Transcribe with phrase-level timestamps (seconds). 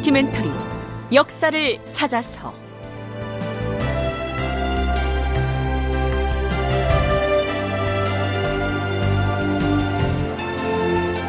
[0.00, 0.48] 다큐멘터리
[1.12, 2.54] 역사를 찾아서.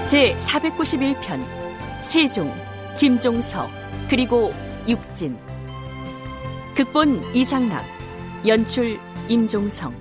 [0.05, 1.43] 제 491편
[2.01, 2.53] 세종,
[2.97, 3.69] 김종서,
[4.09, 4.53] 그리고
[4.87, 5.37] 육진.
[6.75, 7.85] 극본 이상락
[8.47, 9.93] 연출 임종성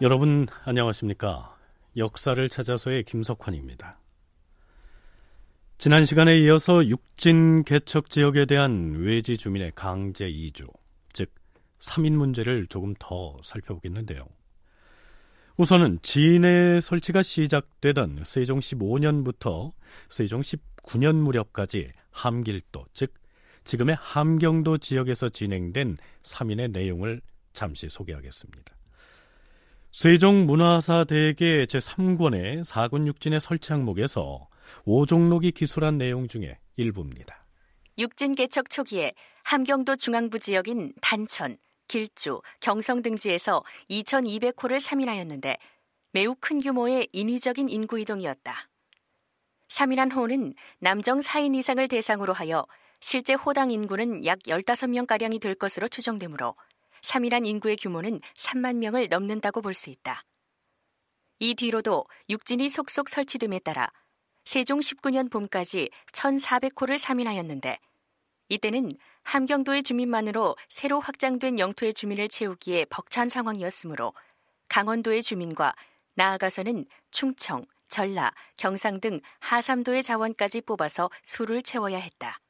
[0.00, 1.56] 여러분 안녕하십니까?
[1.96, 3.98] 역사를 찾아서의 김석환입니다.
[5.76, 10.68] 지난 시간에 이어서 육진 개척 지역에 대한 외지 주민의 강제 이주,
[11.12, 11.34] 즉
[11.80, 14.24] 3인 문제를 조금 더 살펴보겠는데요.
[15.56, 19.72] 우선은 진해 설치가 시작되던 세종 15년부터
[20.08, 23.14] 세종 19년 무렵까지 함길도, 즉
[23.64, 27.20] 지금의 함경도 지역에서 진행된 3인의 내용을
[27.52, 28.77] 잠시 소개하겠습니다.
[29.98, 34.48] 세종 문화사 대계 제3권의 사군 육진의 설치 항목에서
[34.84, 37.44] 오종록이 기술한 내용 중에 일부입니다.
[37.98, 41.56] 육진 개척 초기에 함경도 중앙부 지역인 단천,
[41.88, 45.56] 길주, 경성 등지에서 2200호를 3인하였는데
[46.12, 48.68] 매우 큰 규모의 인위적인 인구 이동이었다.
[49.68, 52.64] 3인한 호는 남정 4인 이상을 대상으로 하여
[53.00, 56.54] 실제 호당 인구는 약 15명가량이 될 것으로 추정되므로
[57.02, 60.24] 3인한 인구의 규모는 3만 명을 넘는다고 볼 수 있다.
[61.40, 63.88] 이 뒤로도 육진이 속속 설치됨에 따라
[64.44, 67.78] 세종 19년 봄까지 1,400호를 3인하였는데
[68.48, 74.14] 이때는 함경도의 주민만으로 새로 확장된 영토의 주민을 채우기에 벅찬 상황이었으므로
[74.68, 75.74] 강원도의 주민과
[76.14, 82.40] 나아가서는 충청, 전라, 경상 등 하삼도의 자원까지 뽑아서 수를 채워야 했다.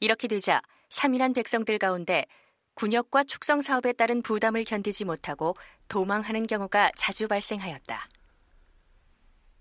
[0.00, 2.26] 이렇게 되자 3인한 백성들 가운데
[2.74, 5.54] 군역과 축성 사업에 따른 부담을 견디지 못하고
[5.88, 8.08] 도망하는 경우가 자주 발생하였다.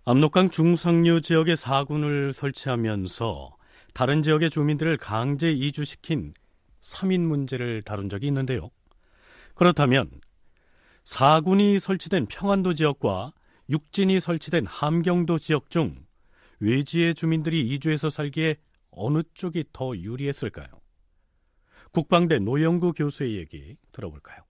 [0.05, 3.55] 압록강 중상류 지역에 사군을 설치하면서
[3.93, 6.33] 다른 지역의 주민들을 강제 이주시킨
[6.81, 8.69] 3인 문제를 다룬 적이 있는데요.
[9.55, 10.09] 그렇다면
[11.05, 13.31] 사군이 설치된 평안도 지역과
[13.69, 16.05] 육진이 설치된 함경도 지역 중
[16.59, 18.57] 외지의 주민들이 이주해서 살기에
[18.91, 20.82] 어느 쪽이 더 유리했을까요?
[21.93, 24.41] 국방대 노영구 교수의 얘기 들어볼까요?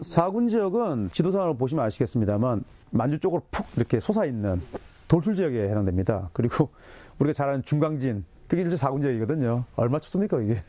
[0.00, 4.62] 사군 지역은 지도상으로 보시면 아시겠습니다만 만주 쪽으로 푹 이렇게 솟아있는
[5.08, 6.30] 돌출 지역에 해당됩니다.
[6.32, 6.70] 그리고
[7.18, 9.64] 우리가 잘 아는 중강진 그게 이제 사군 지역이거든요.
[9.74, 10.62] 얼마 춥습니까 이게?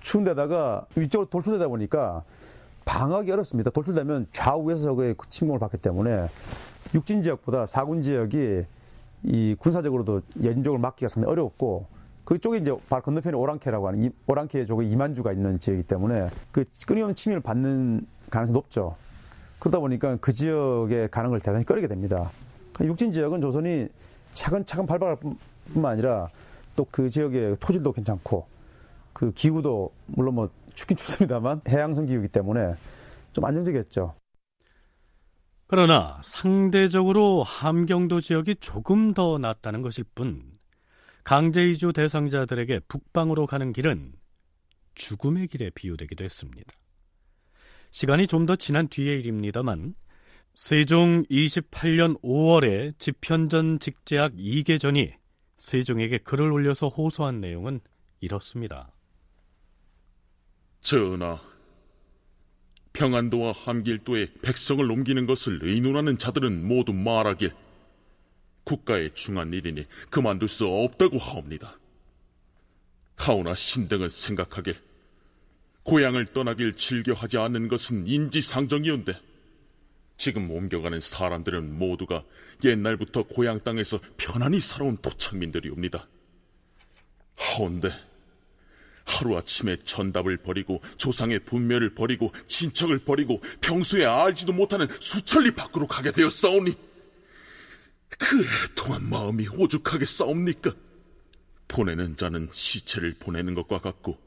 [0.00, 2.22] 추운 데다가 위쪽으로 돌출되다 보니까
[2.84, 3.70] 방어하기 어렵습니다.
[3.70, 6.28] 돌출되면 좌우에서 적의 침공을 받기 때문에
[6.94, 8.64] 육진 지역보다 사군 지역이
[9.24, 11.86] 이 군사적으로도 연적을 막기가 상당히 어렵고
[12.24, 17.40] 그쪽에 이제 바로 건너편에 오랑캐라고 하는 오랑캐 쪽에 이만주가 있는 지역이기 때문에 그 끊임없는 침입을
[17.42, 18.94] 받는 가능성이 높죠.
[19.58, 22.30] 그러다 보니까 그 지역의 가능을 대단히 꺼리게 됩니다.
[22.72, 23.88] 그 육진 지역은 조선이
[24.34, 25.16] 차근차근 발발할
[25.72, 26.28] 뿐만 아니라
[26.74, 28.46] 또 그 지역의 토질도 괜찮고
[29.12, 32.74] 그 기후도 물론 뭐 춥긴 춥습니다만 해양성 기후이기 때문에
[33.32, 34.14] 좀 안정적이었죠.
[35.66, 40.42] 그러나 상대적으로 함경도 지역이 조금 더 낫다는 것일 뿐
[41.24, 44.12] 강제 이주 대상자들에게 북방으로 가는 길은
[44.94, 46.72] 죽음의 길에 비유되기도 했습니다.
[47.90, 49.94] 시간이 좀 더 지난 뒤의 일입니다만
[50.54, 55.12] 세종 28년 5월에 집현전 직제학 이계전이
[55.56, 57.80] 세종에게 글을 올려서 호소한 내용은
[58.20, 58.92] 이렇습니다.
[60.80, 61.40] 전하,
[62.92, 67.52] 평안도와 함길도에 백성을 옮기는 것을 의논하는 자들은 모두 말하길
[68.64, 71.78] 국가의 중한 일이니 그만둘 수 없다고 하옵니다.
[73.16, 74.76] 하오나 신등은 생각하길
[75.84, 79.18] 고향을 떠나길 즐겨하지 않는 것은 인지상정이온데
[80.16, 82.22] 지금 옮겨가는 사람들은 모두가
[82.64, 86.06] 옛날부터 고향 땅에서 편안히 살아온 도착민들이옵니다.
[87.36, 87.90] 하온데
[89.04, 96.91] 하루아침에 전답을 버리고 조상의 분묘를 버리고 친척을 버리고 평소에 알지도 못하는 수천리 밖으로 가게 되었사오니
[98.18, 100.74] 그 애통한 마음이 오죽하게 싸웁니까?
[101.68, 104.18] 보내는 자는 시체를 보내는 것과 같고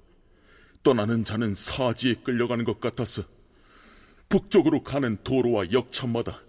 [0.83, 3.23] 떠나는 자는 사지에 끌려가는 것 같아서
[4.29, 6.41] 북쪽으로 가는 도로와 역천마다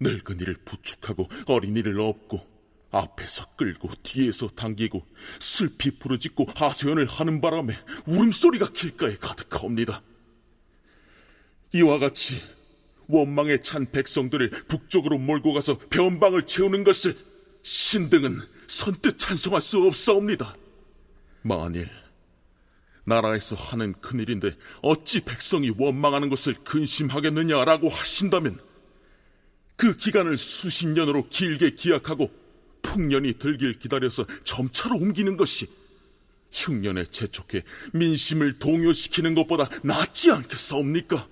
[0.00, 2.46] 늙은이를 부축하고 어린이를 업고
[2.90, 5.04] 앞에서 끌고 뒤에서 당기고
[5.40, 7.74] 슬피 부르짖고 하소연을 하는 바람에
[8.06, 10.02] 울음소리가 길가에 가득하옵니다.
[11.74, 12.40] 이와 같이
[13.08, 17.16] 원망에 찬 백성들을 북쪽으로 몰고 가서 변방을 채우는 것을
[17.62, 20.56] 신등은 선뜻 찬성할 수 없사옵니다.
[21.42, 21.88] 만일
[23.04, 28.58] 나라에서 하는 큰일인데 어찌 백성이 원망하는 것을 근심하겠느냐라고 하신다면
[29.76, 32.30] 그 기간을 수십 년으로 길게 기약하고
[32.82, 35.68] 풍년이 들길 기다려서 점차로 옮기는 것이
[36.50, 37.62] 흉년에 재촉해
[37.92, 41.28] 민심을 동요시키는 것보다 낫지 않겠사옵니까?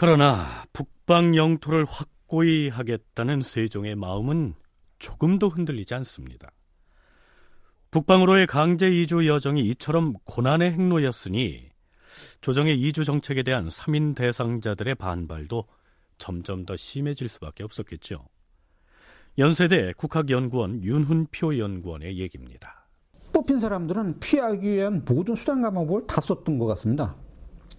[0.00, 4.54] 그러나 북방 영토를 확고히 하겠다는 세종의 마음은
[4.98, 6.50] 조금도 흔들리지 않습니다.
[7.90, 11.68] 북방으로의 강제 이주 여정이 이처럼 고난의 행로였으니
[12.40, 15.66] 조정의 이주 정책에 대한 3인 대상자들의 반발도
[16.16, 18.24] 점점 더 심해질 수밖에 없었겠죠.
[19.36, 22.88] 연세대 국학연구원 윤훈표 연구원의 얘기입니다.
[23.34, 27.16] 뽑힌 사람들은 피하기 위한 모든 수단과 방법을 다 썼던 것 같습니다.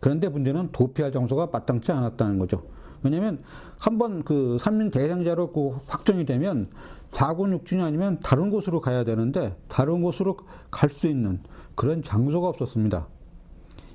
[0.02, 2.64] 그런데 문제는 도피할 장소가 마땅치 않았다는 거죠.
[3.04, 3.42] 왜냐하면
[3.80, 6.70] 한번 그 삼민 대상자로 그 확정이 되면
[7.12, 10.38] 4군 6중이 아니면 다른 곳으로 가야 되는데 다른 곳으로
[10.70, 11.40] 갈 수 있는
[11.76, 13.08] 그런 장소가 없었습니다.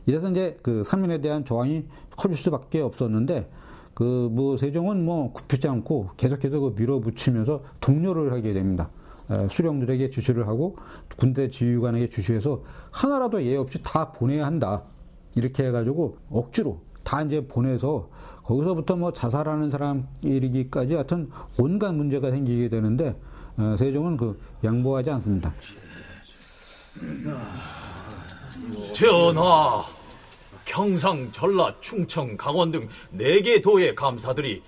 [0.07, 1.85] 이래서 이제 그 삼민에 대한 저항이
[2.17, 3.51] 커질 수밖에 없었는데
[3.95, 8.91] 그 뭐 세종은 뭐 굽히지 않고 계속해서 그 밀어붙이면서 동료를 하게 됩니다.
[9.51, 10.77] 수령들에게 주시를 하고
[11.17, 12.63] 군대 지휘관에게 주시해서
[12.93, 14.85] 하나라도 예 없이 다 보내야 한다.
[15.37, 18.09] 이렇게 해가지고 억지로 다 이제 보내서
[18.43, 23.15] 거기서부터 뭐 자살하는 사람 이르기까지 하여튼 온갖 문제가 생기게 되는데
[23.57, 25.53] 어, 세종은 그 양보하지 않습니다.
[28.95, 29.85] 전하,
[30.65, 34.63] 경상, 전라, 충청, 강원 등 네 개 도의 감사들이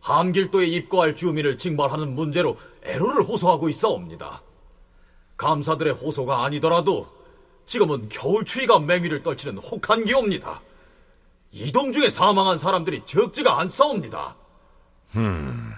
[0.00, 4.42] 함길도에 입고할 주민을 징발하는 문제로 애로를 호소하고 있어옵니다.
[5.36, 7.06] 감사들의 호소가 아니더라도
[7.66, 10.60] 지금은 겨울 추위가 맹위를 떨치는 혹한 기옵니다.
[11.50, 14.36] 이동 중에 사망한 사람들이 적지가 않사옵니다.
[15.16, 15.72] 음,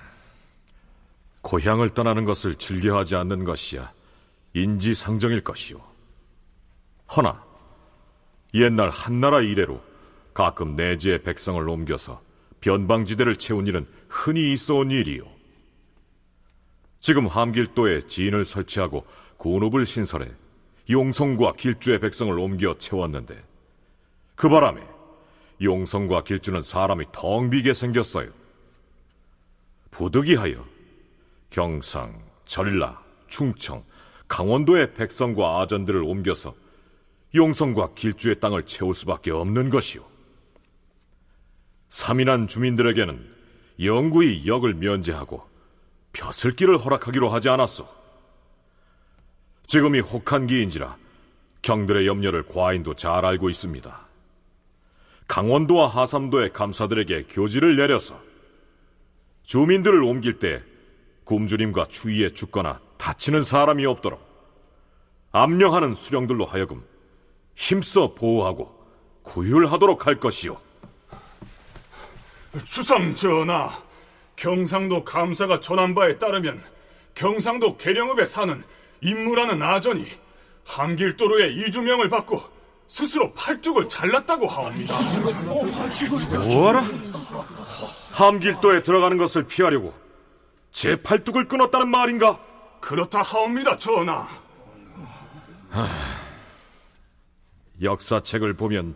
[1.43, 3.93] 고향을 떠나는 것을 즐겨하지 않는 것이야
[4.55, 5.81] 인지상정일 것이오.
[7.17, 7.45] 허나
[8.55, 9.83] 옛날 한나라 이래로
[10.33, 12.23] 가끔 내지의 백성을 옮겨서
[12.61, 15.25] 변방지대를 채운 일은 흔히 있어온 일이오.
[17.01, 19.05] 지금 함길도에 지인을 설치하고
[19.37, 20.31] 군읍을 신설해
[20.91, 23.43] 용성과 길주의 백성을 옮겨 채웠는데
[24.35, 24.83] 그 바람에
[25.63, 28.31] 용성과 길주는 사람이 텅 비게 생겼어요.
[29.91, 30.65] 부득이하여
[31.51, 33.83] 경상, 전라, 충청,
[34.29, 36.55] 강원도의 백성과 아전들을 옮겨서
[37.35, 40.05] 용성과 길주의 땅을 채울 수밖에 없는 것이오.
[41.89, 43.35] 사민한 주민들에게는
[43.83, 45.49] 영구히 역을 면제하고
[46.13, 48.04] 벼슬길을 허락하기로 하지 않았소.
[49.75, 50.97] 지금이 혹한기인지라
[51.63, 54.07] 경들의 염려를 과인도 잘 알고 있습니다.
[55.27, 58.17] 강원도와 하삼도의 감사들에게 교지를 내려서
[59.43, 60.63] 주민들을 옮길 때
[61.25, 64.25] 굶주림과 추위에 죽거나 다치는 사람이 없도록
[65.33, 66.85] 압령하는 수령들로 하여금
[67.57, 68.73] 힘써 보호하고
[69.25, 70.57] 구휼하도록 할 것이요.
[72.65, 73.83] 주상 전하,
[74.37, 76.63] 경상도 감사가 전한 바에 따르면
[77.17, 78.63] 경상도 계령읍에 사는
[79.05, 80.07] 임무라는 아전이
[80.65, 82.43] 한길도로의 이주명을 받고
[82.89, 84.95] 스스로 팔뚝을 잘랐다고 하옵니다.
[86.39, 86.85] 뭐하라?
[88.13, 89.95] 함길도에 들어가는 것을 피하려고
[90.73, 92.41] 제 팔뚝을 끊었다는 말인가?
[92.81, 94.27] 그렇다 하옵니다, 전하.
[95.71, 95.89] 하...
[97.83, 98.95] 역사책을 보면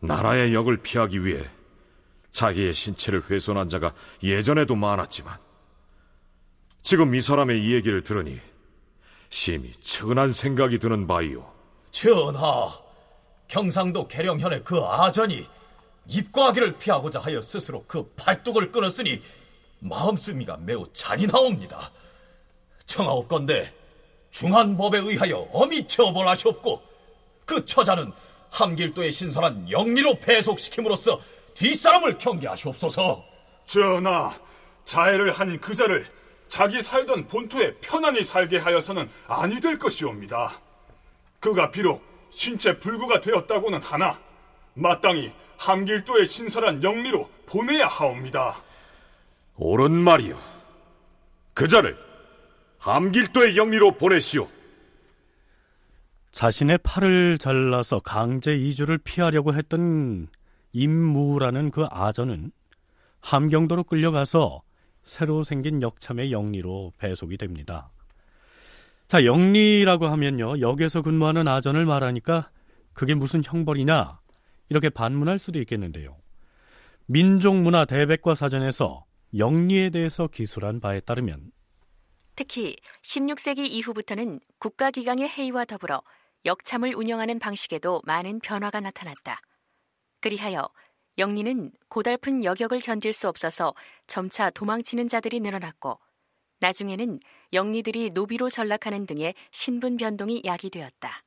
[0.00, 1.44] 나라의 역을 피하기 위해
[2.30, 5.36] 자기의 신체를 훼손한 자가 예전에도 많았지만
[6.82, 8.40] 지금 이 사람의 이 얘기를 들으니
[9.30, 11.44] 심히 천한 생각이 드는 바이오.
[11.90, 12.70] 전하,
[13.46, 15.46] 경상도 계령현의 그 아전이
[16.06, 19.22] 입과하기를 피하고자 하여 스스로 그 팔뚝을 끊었으니
[19.80, 21.92] 마음씀이가 매우 잔인하옵니다.
[22.86, 23.72] 청하옵건대
[24.30, 26.82] 중한법에 의하여 엄히 처벌하시옵고
[27.44, 28.12] 그 처자는
[28.50, 31.18] 함길도에 신선한 영리로 배속시킴으로써
[31.54, 33.24] 뒷사람을 경계하시옵소서.
[33.66, 34.38] 전하,
[34.84, 36.10] 자해를 한 그자를
[36.48, 40.60] 자기 살던 본토에 편안히 살게 하여서는 아니 될 것이옵니다.
[41.40, 44.18] 그가 비록 신체 불구가 되었다고는 하나
[44.74, 48.62] 마땅히 함길도의 신선한 영리로 보내야 하옵니다.
[49.56, 50.38] 옳은 말이요.
[51.54, 51.98] 그자를
[52.78, 54.48] 함길도의 영리로 보내시오.
[56.30, 60.28] 자신의 팔을 잘라서 강제 이주를 피하려고 했던
[60.72, 62.52] 임무라는 그 아전은
[63.20, 64.62] 함경도로 끌려가서
[65.08, 67.90] 새로 생긴 역참의 영리로 배속이 됩니다.
[69.06, 70.60] 자, 영리라고 하면요.
[70.60, 72.50] 역에서 근무하는 아전을 말하니까
[72.92, 74.20] 그게 무슨 형벌이냐?
[74.68, 76.18] 이렇게 반문할 수도 있겠는데요.
[77.06, 81.52] 민족문화 대백과 사전에서 영리에 대해서 기술한 바에 따르면
[82.36, 86.02] 특히 16세기 이후부터는 국가기강의 해이와 더불어
[86.44, 89.40] 역참을 운영하는 방식에도 많은 변화가 나타났다.
[90.20, 90.68] 그리하여
[91.18, 93.74] 영리는 고달픈 여격을 견딜 수 없어서
[94.06, 95.98] 점차 도망치는 자들이 늘어났고
[96.60, 97.18] 나중에는
[97.52, 101.24] 영리들이 노비로 전락하는 등의 신분 변동이 야기되었다.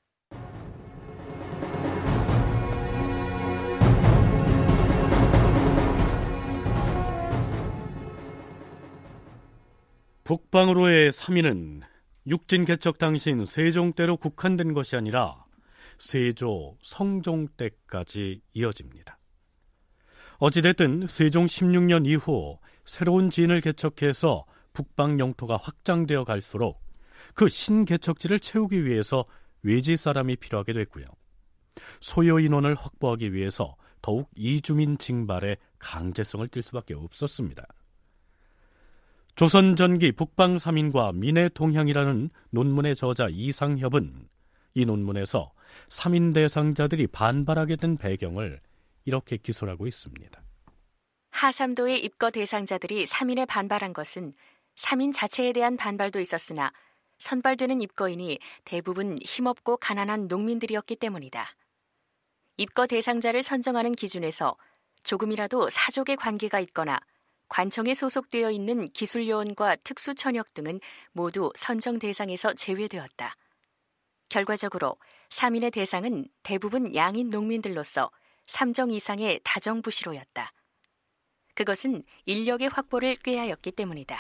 [10.24, 11.82] 북방으로의 3위는
[12.28, 15.44] 육진 개척 당시인 세종 때로 국한된 것이 아니라
[15.98, 19.21] 세조, 성종 때까지 이어집니다.
[20.42, 26.82] 어찌됐든 세종 16년 이후 새로운 지인을 개척해서 북방 영토가 확장되어 갈수록
[27.36, 29.26] 그 신개척지를 채우기 위해서
[29.62, 31.06] 외지 사람이 필요하게 됐고요.
[32.00, 37.64] 소요 인원을 확보하기 위해서 더욱 이주민 징발의 강제성을 띨 수밖에 없었습니다.
[39.36, 44.28] 조선 전기 북방 3인과 민해 동향이라는 논문의 저자 이상협은
[44.74, 45.52] 이 논문에서
[45.90, 48.60] 3인 대상자들이 반발하게 된 배경을
[49.06, 50.42] 이렇게 기술하고 있습니다.
[51.32, 54.34] 하삼도의 입거 대상자들이 3인에 반발한 것은
[54.78, 56.72] 3인 자체에 대한 반발도 있었으나
[57.20, 61.56] 선발되는 입거인이 대부분 힘없고 가난한 농민들이었기 때문이다.
[62.58, 64.58] 입거 대상자를 선정하는 기준에서
[65.04, 67.00] 조금이라도 사족의 관계가 있거나
[67.48, 70.80] 관청에 소속되어 있는 기술요원과 특수천역 등은
[71.12, 73.36] 모두 선정 대상에서 제외되었다.
[74.30, 74.98] 결과적으로
[75.30, 78.10] 3인의 대상은 대부분 양인 농민들로서
[78.52, 80.52] 3정 이상의 다정부시로였다.
[81.56, 84.18] 그것은 인력의 확보를 꾀하였기 때문이다.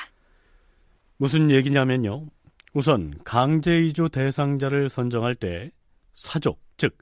[1.17, 2.27] 무슨 얘기냐면요.
[2.73, 5.69] 우선 강제이주 대상자를 선정할 때
[6.13, 6.97] 사족, 즉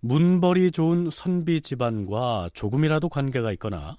[0.00, 3.96] 문벌이 좋은 선비 집안과 조금이라도 관계가 있거나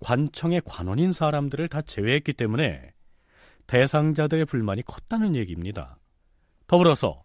[0.00, 2.92] 관청의 관원인 사람들을 다 제외했기 때문에
[3.66, 5.98] 대상자들의 불만이 컸다는 얘기입니다.
[6.66, 7.22] 더불어서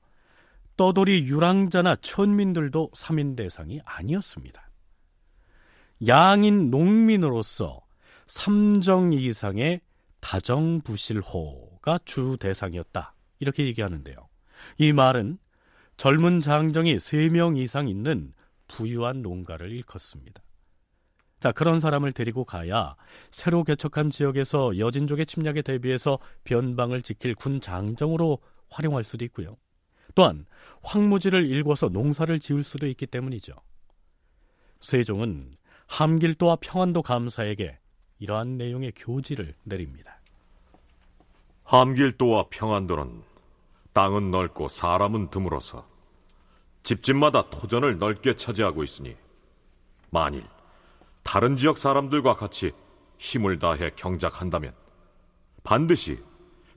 [0.78, 4.73] 떠돌이 유랑자나 천민들도 3인 대상이 아니었습니다.
[6.08, 7.82] 양인 농민으로서
[8.28, 9.82] 3정 이상의
[10.20, 13.14] 다정부실호가 주 대상이었다.
[13.40, 14.16] 이렇게 얘기하는데요.
[14.78, 15.38] 이 말은
[15.98, 18.34] 젊은 장정이 3명 이상 있는
[18.68, 20.42] 부유한 농가를 일컫습니다.
[21.40, 22.96] 자, 그런 사람을 데리고 가야
[23.32, 29.58] 새로 개척한 지역에서 여진족의 침략에 대비해서 변방을 지킬 군 장정으로 활용할 수도 있고요.
[30.16, 30.46] 또한
[30.84, 33.54] 황무지를 일궈서 농사를 지을 수도 있기 때문이죠.
[34.80, 35.58] 세종은
[35.94, 37.78] 함길도와 평안도 감사에게
[38.18, 40.20] 이러한 내용의 교지를 내립니다.
[41.66, 43.22] 함길도와 평안도는
[43.94, 45.88] 땅은 넓고 사람은 드물어서
[46.82, 49.16] 집집마다 토전을 넓게 차지하고 있으니
[50.10, 50.44] 만일
[51.22, 52.72] 다른 지역 사람들과 같이
[53.20, 54.74] 힘을 다해 경작한다면
[55.64, 56.20] 반드시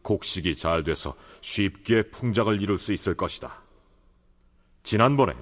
[0.03, 3.63] 곡식이 잘 돼서 쉽게 풍작을 이룰 수 있을 것이다.
[4.83, 5.33] 지난번에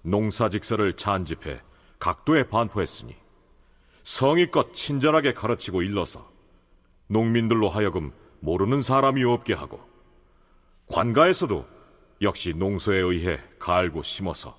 [0.00, 1.60] 농사직서를 찬집해
[1.98, 3.16] 각도에 반포했으니
[4.02, 6.30] 성의껏 친절하게 가르치고 일러서
[7.08, 9.80] 농민들로 하여금 모르는 사람이 없게 하고
[10.88, 11.66] 관가에서도
[12.22, 14.56] 역시 농소에 의해 갈고 심어서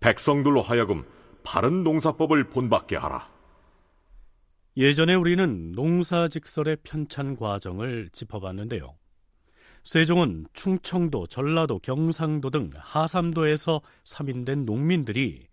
[0.00, 1.04] 백성들로 하여금
[1.42, 3.28] 바른 농사법을 본받게 하라.
[4.76, 8.94] 예전에 우리는 농사직설의 편찬 과정을 짚어봤는데요.
[9.82, 15.48] 세종은 충청도, 전라도, 경상도 등 하삼도에서 삼인된 농민들이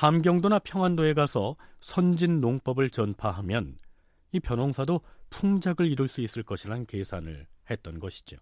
[0.00, 3.74] 함경도나 평안도에 가서 선진 농법을 전파하면
[4.32, 8.38] 이 벼농사도 풍작을 이룰 수 있을 것이라는 계산을 했던 것이죠.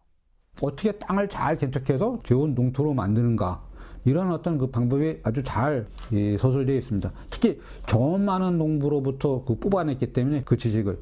[0.62, 3.60] 어떻게 땅을 잘 개척해서 좋은 농토로 만드는가
[4.04, 5.88] 이런 어떤 그 방법이 아주 잘
[6.38, 7.12] 서술되어 있습니다.
[7.28, 10.96] 특히 경험 많은 농부로부터 그 뽑아냈기 때문에 그 지식을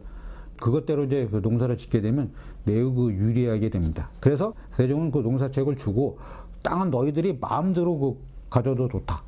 [0.59, 2.33] 그것대로 이제 그 농사를 짓게 되면
[2.65, 4.09] 매우 그 유리하게 됩니다.
[4.21, 6.19] 그래서 세종은 그 농사책을 주고
[6.63, 9.27] 땅은 너희들이 마음대로 그 가져도 좋다.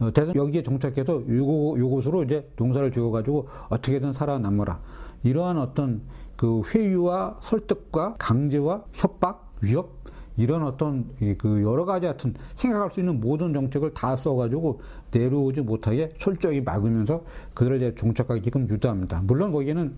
[0.00, 4.80] 어, 대선 여기에 정착해서 요거 요곳으로 이제 농사를 지어가지고 어떻게든 살아남아라.
[5.22, 6.02] 이러한 어떤
[6.36, 10.04] 그 회유와 설득과 강제와 협박, 위협
[10.36, 11.08] 이런 어떤
[11.38, 14.80] 그 여러 가지 같은 생각할 수 있는 모든 정책을 다 써가지고
[15.12, 17.24] 내려오지 못하게 철저히 막으면서
[17.54, 19.22] 그들을 이제 종착하게끔 유도합니다.
[19.22, 19.94] 물론 거기에는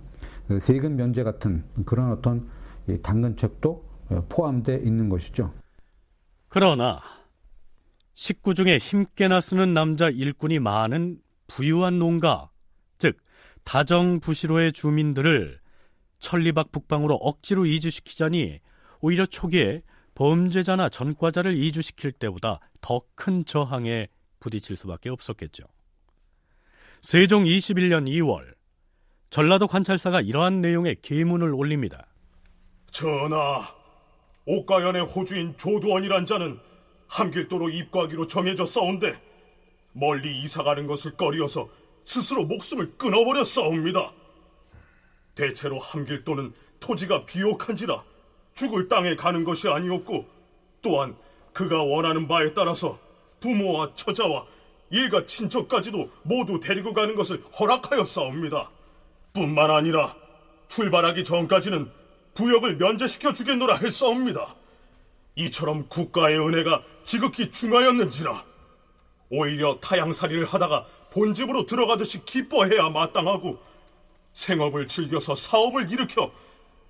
[0.46, 2.46] 그 세금 면제 같은 그런 어떤
[3.02, 3.82] 당근책도
[4.28, 5.50] 포함되어 있는 것이죠.
[6.48, 7.00] 그러나
[8.16, 11.18] 식구 중에 힘께나 쓰는 남자 일꾼이 많은
[11.48, 12.50] 부유한 농가,
[12.98, 13.18] 즉
[13.64, 15.60] 다정부시로의 주민들을
[16.18, 18.58] 천리박 북방으로 억지로 이주시키자니
[19.00, 19.82] 오히려 초기에
[20.14, 24.08] 범죄자나 전과자를 이주시킬 때보다 더 큰 저항에
[24.40, 25.64] 부딪힐 수밖에 없었겠죠.
[27.02, 28.54] 세종 21년 2월
[29.28, 32.06] 전라도 관찰사가 이러한 내용의 계문을 올립니다.
[32.90, 33.74] 전하,
[34.46, 36.58] 옥가연의 호주인 조두원이란 자는
[37.08, 39.20] 함길도로 입구하기로 정해졌사온데
[39.92, 41.68] 멀리 이사가는 것을 꺼리어서
[42.04, 44.12] 스스로 목숨을 끊어버렸사옵니다.
[45.34, 48.02] 대체로 함길도는 토지가 비옥한지라
[48.54, 50.26] 죽을 땅에 가는 것이 아니었고
[50.82, 51.16] 또한
[51.52, 52.98] 그가 원하는 바에 따라서
[53.40, 54.46] 부모와 처자와
[54.90, 58.70] 일가 친척까지도 모두 데리고 가는 것을 허락하였사옵니다.
[59.32, 60.14] 뿐만 아니라
[60.68, 61.90] 출발하기 전까지는
[62.34, 64.54] 부역을 면제시켜 주겠노라 했사옵니다.
[65.36, 68.44] 이처럼 국가의 은혜가 지극히 중하였는지라
[69.28, 73.58] 오히려 타양살이를 하다가 본집으로 들어가듯이 기뻐해야 마땅하고
[74.32, 76.30] 생업을 즐겨서 사업을 일으켜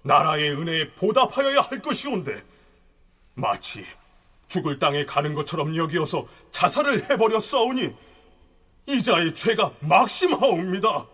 [0.03, 2.43] 나라의 은혜에 보답하여야 할 것이온데
[3.35, 3.85] 마치
[4.49, 7.93] 죽을 땅에 가는 것처럼 여기어서 자살을 해버렸사오니
[8.87, 11.07] 이자의 죄가 막심하옵니다.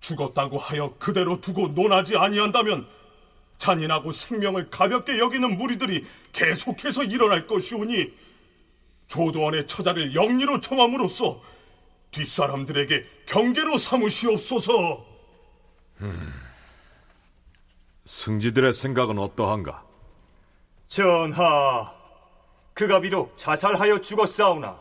[0.00, 2.86] 죽었다고 하여 그대로 두고 논하지 아니한다면
[3.58, 8.14] 잔인하고 생명을 가볍게 여기는 무리들이 계속해서 일어날 것이오니
[9.08, 11.40] 조도원의 처자를 영리로 청함으로써
[12.10, 15.04] 뒷사람들에게 경계로 삼으시옵소서.
[16.00, 16.32] 음,
[18.06, 19.84] 승지들의 생각은 어떠한가?
[20.86, 21.92] 전하,
[22.72, 24.80] 그가 비록 자살하여 죽었사오나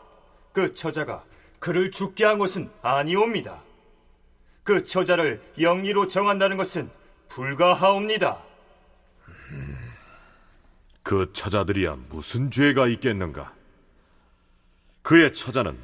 [0.53, 1.23] 그 처자가
[1.59, 3.61] 그를 죽게 한 것은 아니옵니다.
[4.63, 6.89] 그 처자를 영리로 정한다는 것은
[7.29, 8.46] 불가하옵니다.
[11.07, 13.53] 그 처자들이야 무슨 죄가 있겠는가?
[15.03, 15.77] 그의 처자는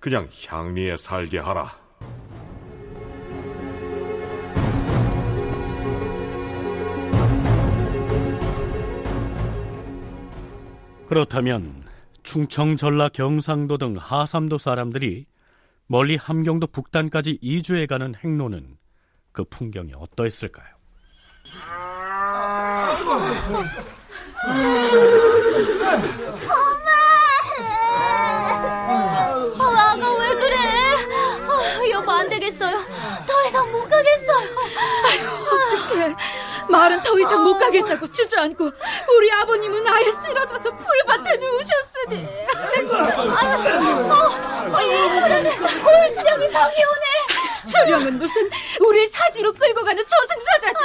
[0.00, 1.70] 그냥 향리에 살게 하라.
[11.06, 11.84] 그렇다면
[12.22, 15.26] 충청, 전라, 경상도 등 하삼도 사람들이
[15.86, 18.78] 멀리 함경도 북단까지 이주해 가는 행로는
[19.32, 20.66] 그 풍경이 어떠했을까요?
[36.82, 38.64] 말은 더 이상 못 가겠다고 주저앉고
[39.16, 42.26] 우리 아버님은 아예 쓰러져서 풀밭에 누우셨으니.
[44.10, 44.14] 어,
[44.74, 47.06] 어, 이 소란에 고수령이 정이 오네.
[47.70, 50.84] 수령은 무슨 우리 사지로 끌고 가는 저승사자지.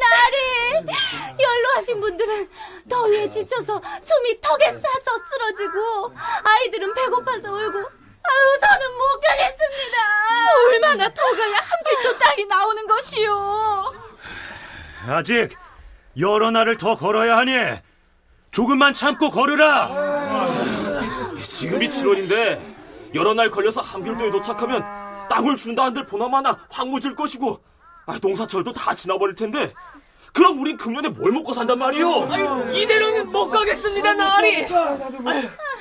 [0.00, 0.86] 나리
[1.38, 2.48] 연로하신 분들은
[2.88, 9.96] 더위에 지쳐서 숨이 턱에 싸서 쓰러지고 아이들은 배고파서 울고 아유 저는 못 가겠습니다.
[10.66, 14.05] 얼마나 더 가야 한길도 땅이 나오는 것이요.
[15.08, 15.50] 아직
[16.18, 17.52] 여러 날을 더 걸어야 하니
[18.50, 20.46] 조금만 참고 걸으라.
[21.42, 22.60] 지금이 7월인데
[23.14, 24.82] 여러 날 걸려서 함길도에 도착하면
[25.28, 27.60] 땅을 준다 한들 보나마나 황무질 것이고
[28.06, 29.72] 아, 농사철도 다 지나버릴 텐데
[30.36, 32.30] 그럼 우린 금년에 뭘 먹고 산단 말이오?
[32.30, 34.66] 아유, 이대로는 못 가겠습니다, 나으리.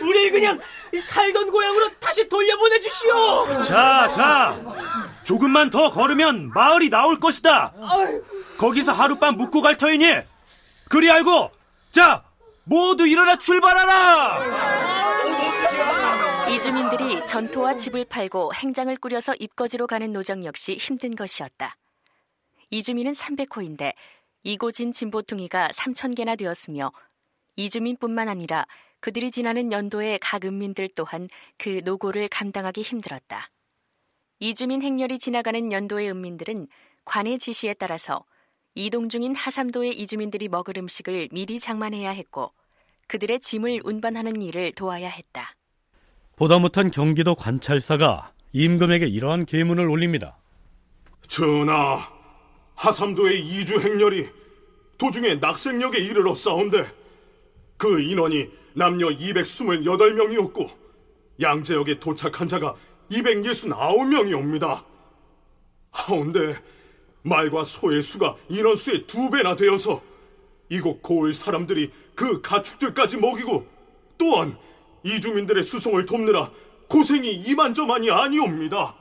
[0.02, 0.58] 우리 그냥
[0.98, 3.62] 살던 고향으로 다시 돌려보내 주시오.
[3.64, 4.58] 자, 자,
[5.26, 7.74] 조금만 더 걸으면 마을이 나올 것이다.
[8.58, 10.08] 거기서 하룻밤 묵고 갈 터이니
[10.88, 11.52] 그리 알고,
[11.92, 12.24] 자,
[12.64, 14.40] 모두 일어나 출발하라.
[16.48, 21.76] 이주민들이 전토와 집을 팔고 행장을 꾸려서 입거지로 가는 노정 역시 힘든 것이었다.
[22.72, 23.94] 이주민은 300호인데
[24.46, 26.92] 이고진 진보퉁이가 3,000개나 되었으며
[27.56, 28.68] 이주민뿐만 아니라
[29.00, 31.28] 그들이 지나는 연도의 각 은민들 또한
[31.58, 33.50] 그 노고를 감당하기 힘들었다.
[34.40, 36.68] 이주민 행렬이 지나가는 연도의 은민들은
[37.06, 38.24] 관의 지시에 따라서
[38.76, 42.54] 이동 중인 하삼도의 이주민들이 먹을 음식을 미리 장만해야 했고
[43.08, 45.56] 그들의 짐을 운반하는 일을 도와야 했다.
[46.36, 50.38] 보다 못한 경기도 관찰사가 임금에게 이러한 계문을 올립니다.
[51.28, 52.15] 전하,
[52.76, 54.28] 하삼도의 이주 행렬이
[54.98, 56.90] 도중에 낙생역에 이르러 싸운데
[57.78, 60.70] 그 인원이 남녀 228명이었고
[61.42, 62.76] 양재역에 도착한 자가
[63.12, 64.84] 269명이옵니다.
[65.92, 66.56] 하운데
[67.22, 70.02] 말과 소의 수가 인원수의 두 배나 되어서
[70.70, 73.66] 이곳 고을 사람들이 그 가축들까지 먹이고
[74.18, 74.58] 또한
[75.04, 76.52] 이주민들의 수송을 돕느라
[76.88, 78.96] 고생이 이만저만이 아니옵니다.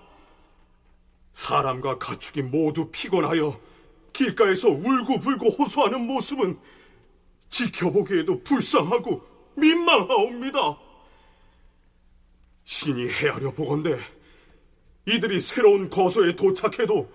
[1.35, 3.61] 사람과 가축이 모두 피곤하여
[4.13, 6.59] 길가에서 울고불고 호소하는 모습은
[7.51, 9.23] 지켜보기에도 불쌍하고
[9.57, 10.79] 민망하옵니다.
[12.65, 13.99] 신이 헤아려 보건대
[15.07, 17.11] 이들이 새로운 거소에 도착해도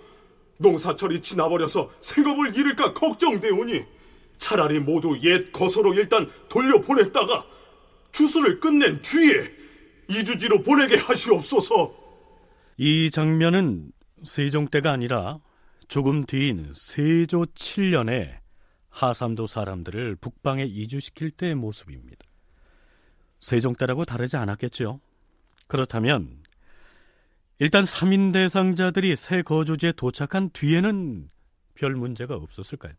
[0.58, 3.84] 농사철이 지나버려서 생업을 잃을까 걱정되오니
[4.38, 7.46] 차라리 모두 옛 거소로 일단 돌려보냈다가
[8.12, 9.52] 추수를 끝낸 뒤에
[10.10, 11.94] 이주지로 보내게 하시옵소서.
[12.78, 13.92] 이 장면은
[14.24, 15.40] 세종 때가 아니라
[15.88, 18.40] 조금 뒤인 세조 7년에
[18.90, 22.26] 하삼도 사람들을 북방에 이주시킬 때의 모습입니다.
[23.40, 25.00] 세종 때라고 다르지 않았겠지요.
[25.68, 26.44] 그렇다면
[27.60, 31.30] 일단 3인 대상자들이 새 거주지에 도착한 뒤에는
[31.76, 32.94] 별 문제가 없었을까요?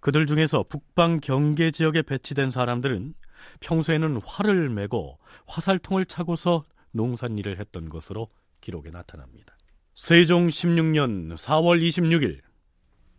[0.00, 3.14] 그들 중에서 북방 경계 지역에 배치된 사람들은
[3.60, 8.28] 평소에는 활을 메고 화살통을 차고서 농산일을 했던 것으로
[8.60, 9.56] 기록에 나타납니다.
[9.96, 12.42] 세종 16년 4월 26일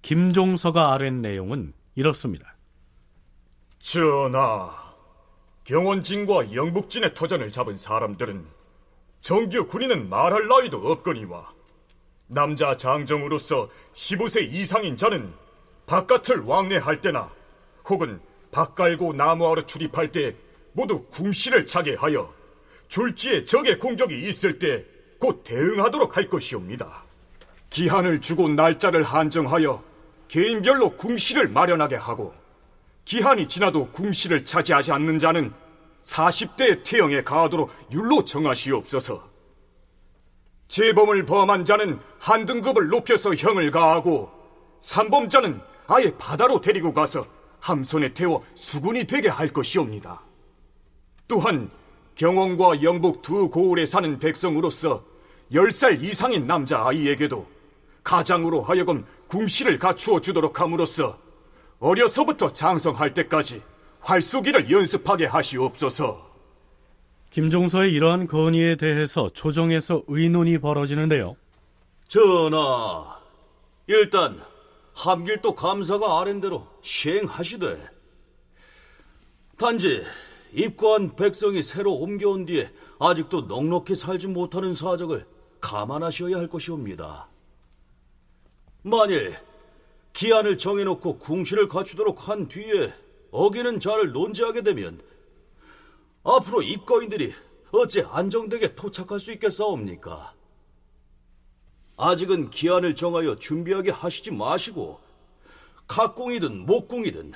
[0.03, 2.55] 김종서가 아랜 내용은 이렇습니다.
[3.79, 4.93] 전하,
[5.63, 8.45] 경원진과 영북진의 터전을 잡은 사람들은
[9.21, 11.51] 정규 군인은 말할 나위도 없거니와
[12.27, 15.33] 남자 장정으로서 15세 이상인 자는
[15.87, 17.31] 바깥을 왕래할 때나
[17.89, 20.35] 혹은 밭 갈고 나무하러 출입할 때
[20.73, 22.31] 모두 궁시를 차게 하여
[22.87, 24.85] 졸지에 적의 공격이 있을 때
[25.19, 27.03] 곧 대응하도록 할 것이옵니다.
[27.69, 29.83] 기한을 주고 날짜를 한정하여
[30.27, 32.33] 개인별로 궁시를 마련하게 하고
[33.05, 35.53] 기한이 지나도 궁시를 차지하지 않는 자는
[36.03, 39.27] 40대 태형에 가하도록 율로 정하시옵소서.
[40.67, 44.29] 재범을 범한 자는 한 등급을 높여서 형을 가하고
[44.81, 47.25] 삼범자는 아예 바다로 데리고 가서
[47.59, 50.21] 함선에 태워 수군이 되게 할 것이옵니다.
[51.27, 51.69] 또한
[52.17, 55.03] 경원과 영북 두 고을에 사는 백성으로서
[55.51, 57.47] 10살 이상인 남자아이에게도
[58.03, 61.17] 가장으로 하여금 궁시를 갖추어 주도록 함으로써
[61.79, 63.61] 어려서부터 장성할 때까지
[63.99, 66.27] 활쏘기를 연습하게 하시옵소서.
[67.29, 71.35] 김종서의 이러한 건의에 대해서 조정에서 의논이 벌어지는데요.
[72.07, 73.19] 전하,
[73.85, 74.41] 일단
[74.95, 77.77] 함길도 감사가 아랜대로 시행하시되
[79.59, 80.03] 단지
[80.53, 85.25] 입고한 백성이 새로 옮겨온 뒤에 아직도 넉넉히 살지 못하는 사정을
[85.59, 87.27] 감안하셔야 할 것이옵니다.
[88.83, 89.35] 만일
[90.13, 92.93] 기한을 정해놓고 궁시를 갖추도록 한 뒤에
[93.31, 95.01] 어기는 자를 논지하게 되면
[96.23, 97.33] 앞으로 입거인들이
[97.71, 100.33] 어찌 안정되게 토착할 수 있겠사옵니까?
[101.97, 104.99] 아직은 기한을 정하여 준비하게 하시지 마시고
[105.87, 107.33] 각궁이든 목궁이든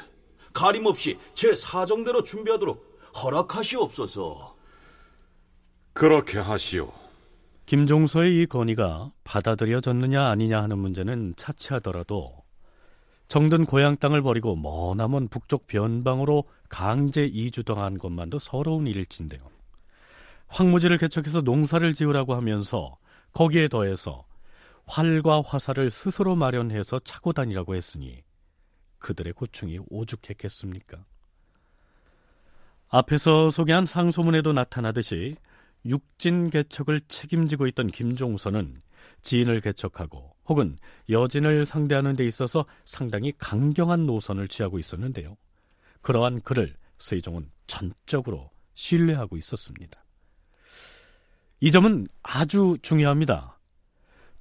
[0.54, 4.56] 가림없이 제 사정대로 준비하도록 허락하시옵소서.
[5.94, 6.92] 그렇게 하시오.
[7.66, 12.42] 김종서의 이 건의가 받아들여졌느냐 아니냐 하는 문제는 차치하더라도
[13.28, 19.40] 정든 고향 땅을 버리고 머나먼 북쪽 변방으로 강제 이주당한 것만도 서러운 일일진데요.
[20.48, 22.98] 황무지를 개척해서 농사를 지으라고 하면서
[23.32, 24.26] 거기에 더해서
[24.86, 28.22] 활과 화살을 스스로 마련해서 차고 다니라고 했으니
[29.00, 31.06] 그들의 고충이 오죽했겠습니까?
[32.92, 35.38] 앞에서 소개한 상소문에도 나타나듯이
[35.86, 38.82] 육진 개척을 책임지고 있던 김종선은
[39.22, 40.78] 지인을 개척하고 혹은
[41.10, 45.38] 여진을 상대하는 데 있어서 상당히 강경한 노선을 취하고 있었는데요.
[46.02, 50.04] 그러한 그를 세종은 전적으로 신뢰하고 있었습니다.
[51.62, 53.58] 이 점은 아주 중요합니다.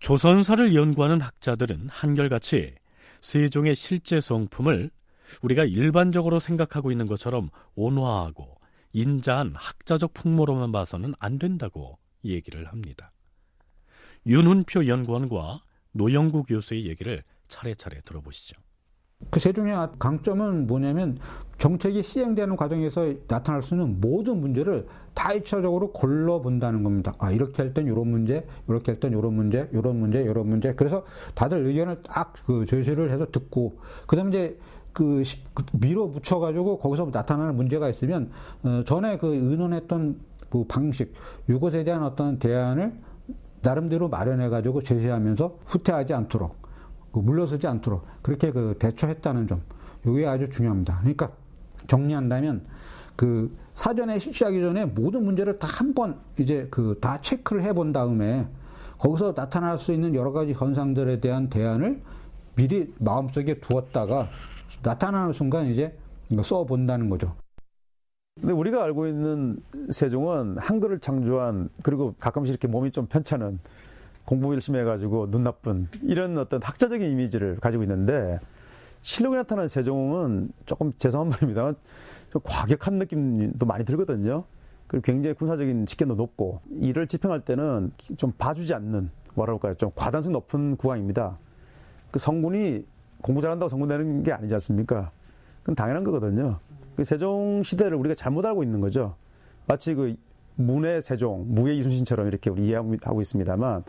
[0.01, 2.75] 조선사를 연구하는 학자들은 한결같이
[3.21, 4.91] 세종의 실제 성품을
[5.43, 8.59] 우리가 일반적으로 생각하고 있는 것처럼 온화하고
[8.93, 13.13] 인자한 학자적 풍모로만 봐서는 안 된다고 얘기를 합니다.
[14.27, 15.61] 윤훈표 연구원과
[15.93, 18.61] 노영구 교수의 얘기를 차례차례 들어보시죠.
[19.31, 21.19] 그 세종의 강점은 뭐냐면
[21.59, 27.15] 정책이 시행되는 과정에서 나타날 수 있는 모든 문제를 다 1차적으로 골라본다는 겁니다.
[27.19, 30.73] 아, 이렇게 할 땐 이런 문제, 이렇게 할 땐 이런 문제, 이런 문제, 이런 문제.
[30.75, 34.59] 그래서 다들 의견을 딱 그 제시를 해서 듣고, 그 다음에 이제
[34.93, 35.23] 그
[35.73, 38.31] 밀어붙여가지고 거기서 나타나는 문제가 있으면,
[38.63, 40.19] 어, 전에 그 의논했던
[40.51, 41.15] 그 방식,
[41.49, 42.93] 이것에 대한 어떤 대안을
[43.63, 46.57] 나름대로 마련해가지고 제시하면서 후퇴하지 않도록
[47.13, 49.63] 그 물러서지 않도록 그렇게 그 대처했다는 점,
[50.07, 50.99] 이게 아주 중요합니다.
[51.01, 51.31] 그러니까
[51.87, 52.65] 정리한다면
[53.17, 58.47] 그 사전에 실시하기 전에 모든 문제를 다 한 번 이제 그 다 체크를 해본 다음에
[58.99, 62.03] 거기서 나타날 수 있는 여러 가지 현상들에 대한 대안을
[62.55, 64.29] 미리 마음속에 두었다가
[64.83, 65.97] 나타나는 순간 이제
[66.43, 67.35] 써 본다는 거죠.
[68.41, 69.59] 근데 우리가 알고 있는
[69.91, 73.59] 세종은 한글을 창조한 그리고 가끔씩 이렇게 몸이 좀 편찮은
[74.25, 78.39] 공부 열심히 해가지고 눈 나쁜 이런 어떤 학자적인 이미지를 가지고 있는데
[79.03, 81.73] 실록에 나타난 세종은 조금 죄송한 말입니다.
[82.33, 84.45] 좀 과격한 느낌도 많이 들거든요.
[84.87, 89.75] 그리고 굉장히 군사적인 직견도 높고 이를 집행할 때는 좀 봐주지 않는 뭐라 할까요?
[89.75, 91.37] 좀 과단성 높은 국왕입니다.
[92.11, 92.85] 그 성군이
[93.23, 95.11] 공부 잘한다고 성군 되는 게 아니지 않습니까?
[95.61, 96.59] 그건 당연한 거거든요.
[96.97, 99.17] 그 세종 시대를 우리가 잘못 알고 있는 거죠.
[99.67, 100.17] 마치 그
[100.57, 103.85] 문의 세종, 무의 이순신처럼 이렇게 우리 이해하고 있습니다만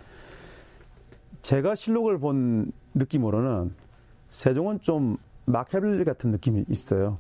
[1.42, 3.74] 제가 실록을 본 느낌으로는
[4.30, 7.20] 세종은 좀 마케블리 같은 느낌이 있어요.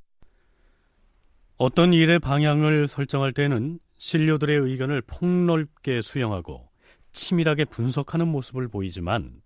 [1.58, 6.69] 어떤 일의 방향을 설정할 때는 신료들의 의견을 폭넓게 수용하고
[7.12, 9.40] 치밀하게 분석하는 모습을 보이지만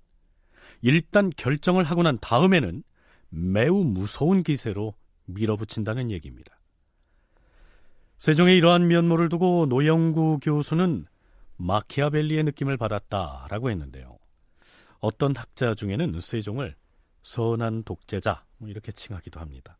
[0.81, 2.83] 일단 결정을 하고 난 다음에는
[3.29, 4.93] 매우 무서운 기세로
[5.25, 6.59] 밀어붙인다는 얘기입니다.
[8.17, 11.05] 세종의 이러한 면모를 두고 노영구 교수는
[11.57, 14.17] 마키아벨리의 느낌을 받았다라고 했는데요.
[14.99, 16.75] 어떤 학자 중에는 세종을
[17.23, 19.77] 선한 독재자 뭐 이렇게 칭하기도 합니다.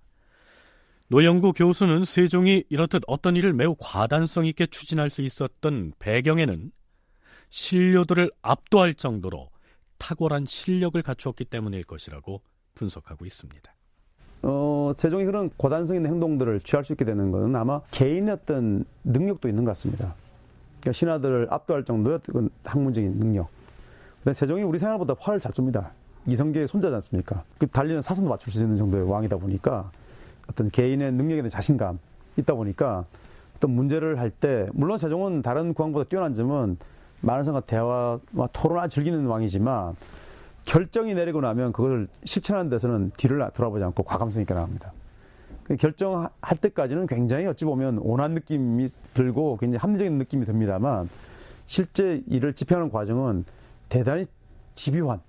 [1.08, 6.71] 노영구 교수는 세종이 이렇듯 어떤 일을 매우 과단성 있게 추진할 수 있었던 배경에는
[7.49, 9.49] 신료들을 압도할 정도로
[9.97, 12.41] 탁월한 실력을 갖추었기 때문일 것이라고
[12.75, 13.73] 분석하고 있습니다.
[14.43, 19.47] 어, 세종이 그런 고단성 있는 행동들을 취할 수 있게 되는 것은 아마 개인의 어떤 능력도
[19.47, 20.13] 있는 것 같습니다.
[20.79, 22.19] 그러니까 신하들을 압도할 정도의
[22.63, 23.49] 학문적인 능력.
[24.23, 25.91] 근데 세종이 우리 생각보다 활을 잘 쏩니다.
[26.27, 27.43] 이성계의 손자지 않습니까?
[27.58, 29.91] 그 달리는 사선도 맞출 수 있는 정도의 왕이다 보니까
[30.49, 31.99] 어떤 개인의 능력에 대한 자신감
[32.38, 33.05] 있다 보니까
[33.55, 36.77] 어떤 문제를 할 때 물론 세종은 다른 국왕보다 뛰어난 점은
[37.26, 39.96] 많은 사람과 대화와 토론을 즐기는 왕이지만
[40.64, 44.94] 결정이 내리고 나면 그걸 실천하는 데서는 뒤를 돌아보지 않고 과감성 있게 나갑니다.
[45.64, 46.30] 그 결정할
[46.62, 51.10] 때까지는 굉장히 어찌 보면 온한 느낌이 들고 굉장히 합리적인 느낌이 듭니다만
[51.66, 53.46] 실제 일을 집행하는 과정은
[53.90, 54.26] 대단히
[54.74, 55.20] 집요한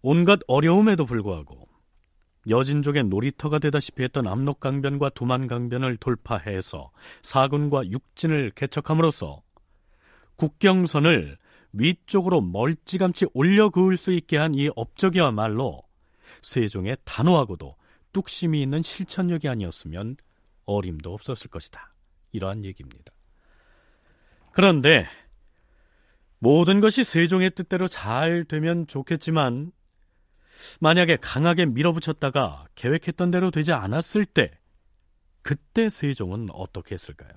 [0.00, 1.68] 온갖 어려움에도 불구하고
[2.48, 6.90] 여진족의 놀이터가 되다시피 했던 압록강변과 두만강변을 돌파해서
[7.22, 9.42] 사군과 육진을 개척함으로써
[10.42, 11.38] 국경선을
[11.72, 15.84] 위쪽으로 멀찌감치 올려 그을 수 있게 한 이 업적이야말로
[16.42, 17.76] 세종의 단호하고도
[18.12, 20.16] 뚝심이 있는 실천력이 아니었으면
[20.64, 21.94] 어림도 없었을 것이다.
[22.32, 23.12] 이러한 얘기입니다.
[24.50, 25.06] 그런데
[26.40, 29.70] 모든 것이 세종의 뜻대로 잘 되면 좋겠지만
[30.80, 34.50] 만약에 강하게 밀어붙였다가 계획했던 대로 되지 않았을 때
[35.42, 37.30] 그때 세종은 어떻게 했을까요?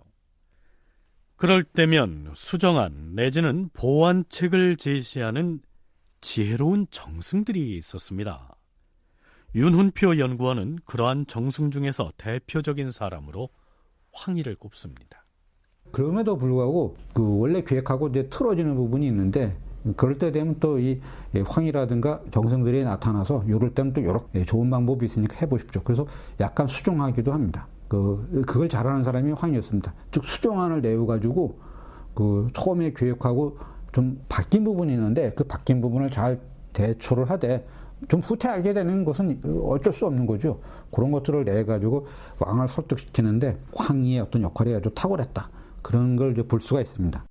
[1.38, 5.60] 그럴 때면 수정안 내지는 보완책을 제시하는
[6.22, 8.56] 지혜로운 정승들이 있었습니다.
[9.54, 13.50] 윤훈표 연구원은 그러한 정승 중에서 대표적인 사람으로
[14.14, 15.26] 황희를 꼽습니다.
[15.92, 19.58] 그럼에도 불구하고 그 원래 계획하고 이제 틀어지는 부분이 있는데
[19.98, 21.00] 그럴 때 되면 또 이
[21.46, 25.82] 황이라든가 정성들이 나타나서 요럴 때는 또 요렇게 좋은 방법이 있으니까 해보십시오.
[25.84, 26.08] 그래서
[26.40, 27.68] 약간 수정하기도 합니다.
[27.88, 29.94] 그, 그걸 잘하는 사람이 황이었습니다.
[30.12, 31.60] 즉, 수정안을 내어 가지고,
[32.14, 33.58] 그, 처음에 계획하고
[33.92, 36.40] 좀 바뀐 부분이 있는데, 그 바뀐 부분을 잘
[36.74, 37.66] 대처를 하되,
[38.10, 40.60] 좀 후퇴하게 되는 것은 어쩔 수 없는 거죠.
[40.92, 42.08] 그런 것들을 내 가지고
[42.40, 45.50] 왕을 설득시키는데, 황희의 어떤 역할이 아주 탁월했다.
[45.82, 47.26] 그런 걸 이제 볼 수가 있습니다.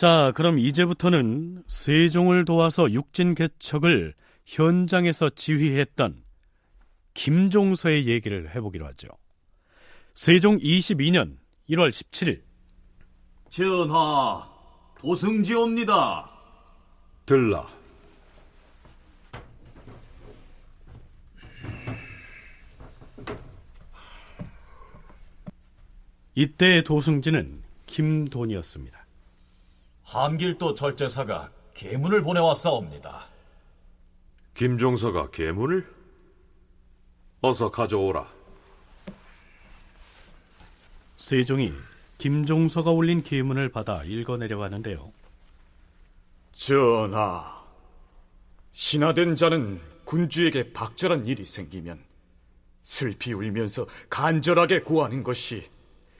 [0.00, 4.14] 자, 그럼 이제부터는 세종을 도와서 육진 개척을
[4.46, 6.24] 현장에서 지휘했던
[7.12, 9.08] 김종서의 얘기를 해보기로 하죠.
[10.14, 11.36] 세종 22년
[11.68, 12.40] 1월 17일.
[13.50, 14.50] 전하,
[14.96, 16.30] 도승지옵니다.
[17.26, 17.68] 들라.
[26.34, 28.99] 이때의 도승지는 김돈이었습니다.
[30.10, 33.26] 함길도 절제사가 계문을 보내왔사옵니다.
[34.54, 35.86] 김종서가 계문을?
[37.42, 38.26] 어서 가져오라.
[41.16, 41.72] 세종이
[42.18, 45.12] 김종서가 올린 계문을 받아 읽어내려고 하는데요.
[46.52, 47.62] 전하,
[48.72, 52.02] 신하된 자는 군주에게 박절한 일이 생기면
[52.82, 55.70] 슬피 울면서 간절하게 구하는 것이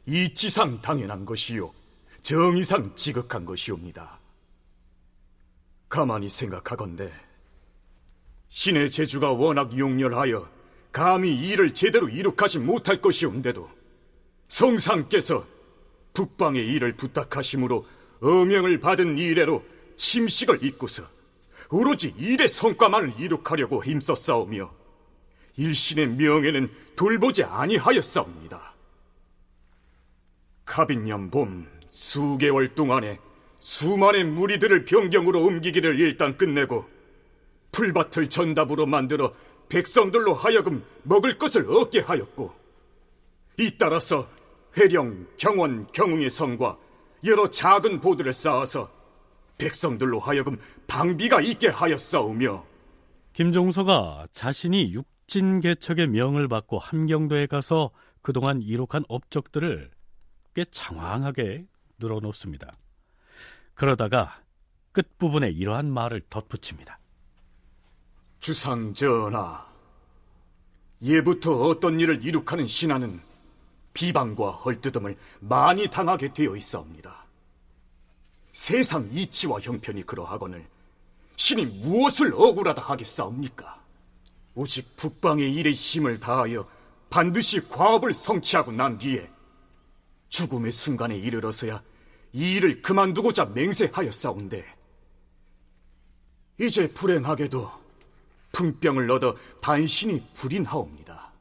[0.07, 1.80] 이치상 당연한 것이요.
[2.23, 4.19] 정의상 지극한 것이옵니다.
[5.89, 7.13] 가만히 생각하건대
[8.49, 10.49] 신의 재주가 워낙 용렬하여
[10.93, 13.71] 감히 일을 제대로 이룩하지 못할 것이온데도
[14.49, 15.47] 성상께서
[16.13, 17.87] 북방의 일을 부탁하심으로
[18.21, 19.65] 어명을 받은 이래로
[19.97, 21.05] 침식을 잊고서
[21.71, 24.73] 오로지 일의 성과만을 이룩하려고 힘썼사오며
[25.57, 28.75] 일신의 명예는 돌보지 아니하였사옵니다.
[30.65, 33.19] 갑인년 봄 수개월 동안에
[33.59, 36.87] 수만의 무리들을 병경으로 옮기기를 일단 끝내고
[37.73, 39.33] 풀밭을 전답으로 만들어
[39.69, 42.53] 백성들로 하여금 먹을 것을 얻게 하였고
[43.59, 44.27] 잇따라서
[44.77, 46.79] 회령, 경원, 경웅의 성과
[47.25, 48.91] 여러 작은 보들을 쌓아서
[49.59, 52.65] 백성들로 하여금 방비가 있게 하였사오며
[53.35, 57.91] 김종서가 자신이 육진 개척의 명을 받고 함경도에 가서
[58.23, 59.91] 그동안 이룩한 업적들을
[60.55, 61.67] 꽤 장황하게
[62.01, 62.73] 늘어놓습니다.
[63.75, 64.41] 그러다가
[64.93, 66.99] 끝부분에 이러한 말을 덧붙입니다.
[68.41, 69.67] 주상 전하,
[71.03, 73.21] 예부터 어떤 일을 이룩하는 신하는
[73.95, 77.25] 비방과 헐뜯음을 많이 당하게 되어 있사옵니다.
[78.53, 80.67] 세상 이치와 형편이 그러하거늘
[81.37, 83.81] 신이 무엇을 억울하다 하겠사옵니까?
[84.55, 86.69] 오직 북방의 일에 힘을 다하여
[87.09, 89.31] 반드시 과업을 성취하고 난 뒤에
[90.29, 91.83] 죽음의 순간에 이르러서야
[92.33, 94.65] 이 일을 그만두고자 맹세하였사온데
[96.59, 97.71] 이제 불행하게도
[98.53, 101.33] 풍병을 얻어 반신이 불인하옵니다.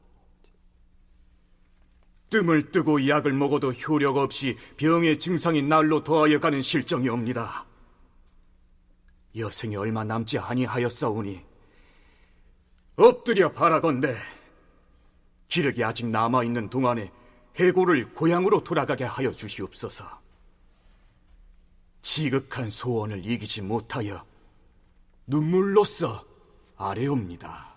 [2.30, 7.66] 뜸을 뜨고 약을 먹어도 효력 없이 병의 증상이 날로 더하여 가는 실정이옵니다.
[9.36, 11.44] 여생이 얼마 남지 아니하였사오니
[12.96, 14.16] 엎드려 바라건대
[15.48, 17.10] 기력이 아직 남아 있는 동안에
[17.58, 20.20] 해고를 고향으로 돌아가게 하여 주시옵소서.
[22.02, 24.24] 지극한 소원을 이기지 못하여
[25.26, 26.24] 눈물로써
[26.76, 27.70] 아래옵니다.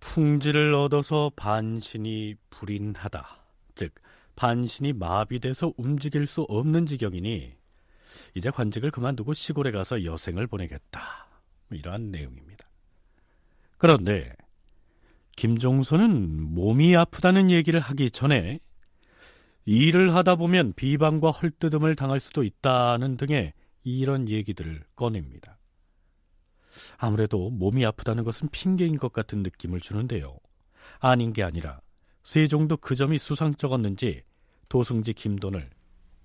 [0.00, 3.26] 풍지를 얻어서 반신이 불인하다.
[3.74, 3.94] 즉,
[4.36, 7.54] 반신이 마비돼서 움직일 수 없는 지경이니
[8.34, 11.28] 이제 관직을 그만두고 시골에 가서 여생을 보내겠다.
[11.68, 12.68] 뭐 이러한 내용입니다.
[13.76, 14.32] 그런데
[15.36, 18.58] 김종선은 몸이 아프다는 얘기를 하기 전에
[19.70, 23.52] 일을 하다 보면 비방과 헐뜯음을 당할 수도 있다는 등의
[23.84, 25.58] 이런 얘기들을 꺼냅니다.
[26.96, 30.38] 아무래도 몸이 아프다는 것은 핑계인 것 같은 느낌을 주는데요.
[31.00, 31.82] 아닌 게 아니라
[32.22, 34.22] 세종도 그 점이 수상쩍었는지
[34.70, 35.68] 도승지 김돈을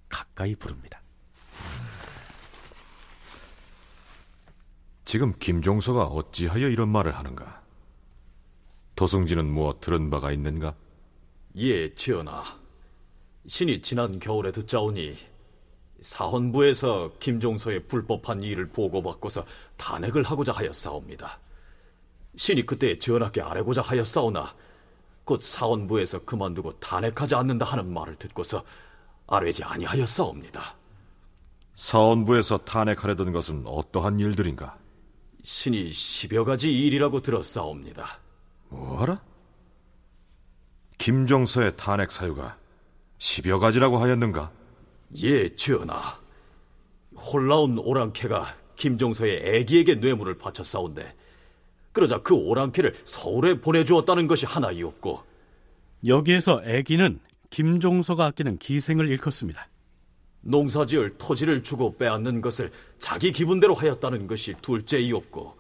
[0.08, 1.04] 가까이 부릅니다.
[5.04, 7.62] 지금 김종서가 어찌하여 이런 말을 하는가?
[8.96, 10.76] 도승지는 무엇 들은 바가 있는가?
[11.58, 12.63] 예, 전하.
[13.48, 15.18] 신이 지난 겨울에 듣자오니
[16.02, 19.46] 사헌부에서 김종서의 불법한 일을 보고받고서
[19.78, 21.40] 탄핵을 하고자 하였사옵니다.
[22.36, 24.54] 신이 그때 전하께 아뢰고자 하였사오나
[25.24, 28.64] 곧 사헌부에서 그만두고 탄핵하지 않는다 하는 말을 듣고서
[29.28, 30.76] 아뢰지 아니하였사옵니다.
[31.76, 34.78] 사헌부에서 탄핵하려던 것은 어떠한 일들인가?
[35.44, 38.20] 신이 십여 가지 일이라고 들었사옵니다.
[38.70, 39.22] 뭐하라?
[40.98, 42.58] 김종서의 탄핵 사유가
[43.24, 44.52] 십여 가지라고 하였는가?
[45.24, 46.20] 예, 전하.
[47.16, 51.16] 홀라운 오랑캐가 김종서의 애기에게 뇌물을 바쳤사온데
[51.94, 55.22] 그러자 그 오랑캐를 서울에 보내주었다는 것이 하나이없고
[56.06, 59.70] 여기에서 애기는 김종서가 아끼는 기생을 일컫습니다.
[60.42, 65.56] 농사지을 토지를 주고 빼앗는 것을 자기 기분대로 하였다는 것이 둘째이없고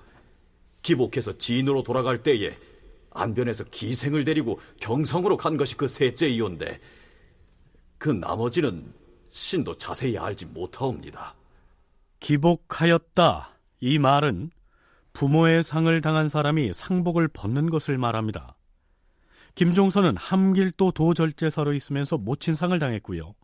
[0.82, 2.58] 기복해서 진으로 돌아갈 때에
[3.12, 6.82] 안변에서 기생을 데리고 경성으로 간 것이 그 셋째이온데
[8.04, 8.94] 그 나머지는
[9.30, 11.36] 신도 자세히 알지 못하옵니다.
[12.20, 13.50] 기복하였다.
[13.80, 14.52] 이 말은
[15.14, 18.58] 부모의 상을 당한 사람이 상복을 벗는 것을 말합니다.
[19.56, 23.36] 김종선은 함길도 도절제사로 있으면서 모친 상을 당했고요.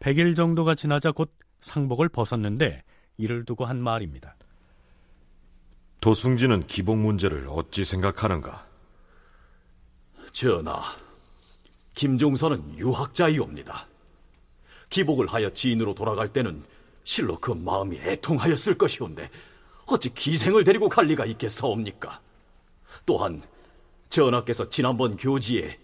[0.00, 2.84] 100일 정도가 지나자 곧 상복을 벗었는데
[3.18, 4.36] 이를 두고 한 말입니다.
[6.00, 8.66] 도승지는 기복 문제를 어찌 생각하는가?
[10.32, 10.80] 전하,
[11.94, 13.87] 김종선은 유학자이옵니다.
[14.90, 16.62] 기복을 하여 지인으로 돌아갈 때는
[17.04, 19.30] 실로 그 마음이 애통하였을 것이온데
[19.86, 22.20] 어찌 기생을 데리고 갈 리가 있겠사옵니까?
[23.06, 23.42] 또한
[24.10, 25.78] 전하께서 지난번 교지에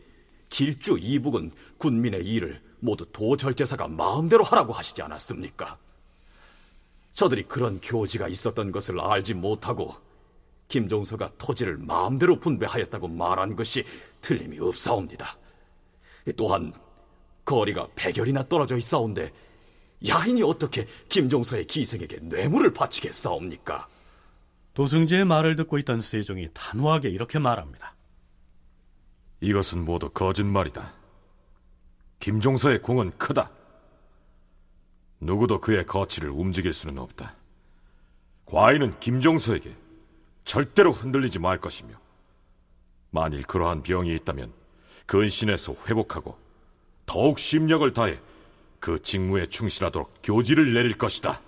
[0.50, 5.78] 길주 이북은 군민의 일을 모두 도절제사가 마음대로 하라고 하시지 않았습니까?
[7.14, 9.94] 저들이 그런 교지가 있었던 것을 알지 못하고
[10.68, 13.84] 김종서가 토지를 마음대로 분배하였다고 말한 것이
[14.20, 15.38] 틀림이 없사옵니다.
[16.36, 16.72] 또한
[17.44, 19.32] 거리가 백열이나 떨어져 있사온데
[20.06, 23.86] 야인이 어떻게 김종서의 기생에게 뇌물을 바치겠사옵니까?
[24.74, 27.94] 도승지의 말을 듣고 있던 세종이 단호하게 이렇게 말합니다.
[29.40, 30.92] 이것은 모두 거짓말이다.
[32.18, 33.50] 김종서의 공은 크다.
[35.20, 37.36] 누구도 그의 거치를 움직일 수는 없다.
[38.46, 39.74] 과인은 김종서에게
[40.44, 41.94] 절대로 흔들리지 말 것이며
[43.10, 44.52] 만일 그러한 병이 있다면
[45.06, 46.43] 근신에서 회복하고
[47.06, 48.18] 더욱 심력을 다해
[48.80, 51.40] 그 직무에 충실하도록 교지를 내릴 것이다.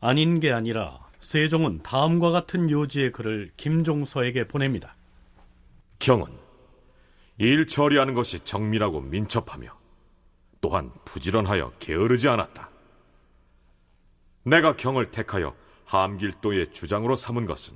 [0.00, 4.94] 아닌 게 아니라 세종은 다음과 같은 요지의 글을 김종서에게 보냅니다.
[5.98, 6.26] 경은
[7.38, 9.68] 일 처리하는 것이 정밀하고 민첩하며
[10.60, 12.68] 또한 부지런하여 게으르지 않았다.
[14.44, 15.54] 내가 경을 택하여
[15.86, 17.74] 함길도의 주장으로 삼은 것은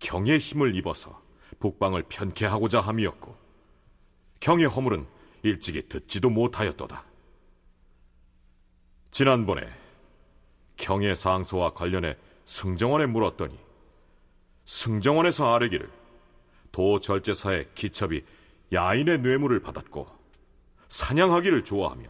[0.00, 1.20] 경의 힘을 입어서
[1.60, 3.36] 북방을 편케 하고자 함이었고
[4.40, 5.06] 경의 허물은
[5.42, 7.04] 일찍이 듣지도 못하였도다.
[9.10, 9.68] 지난번에
[10.76, 13.58] 경의 상소와 관련해 승정원에 물었더니
[14.64, 15.90] 승정원에서 아뢰기를
[16.72, 18.22] 도 절제사의 기첩이
[18.72, 20.06] 야인의 뇌물을 받았고
[20.88, 22.08] 사냥하기를 좋아하며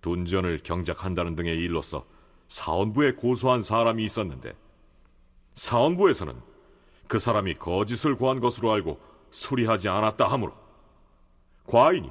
[0.00, 2.04] 둔전을 경작한다는 등의 일로서
[2.48, 4.54] 사원부에 고소한 사람이 있었는데
[5.54, 6.40] 사원부에서는
[7.08, 10.54] 그 사람이 거짓을 구한 것으로 알고 수리하지 않았다 하므로
[11.66, 12.10] 과인이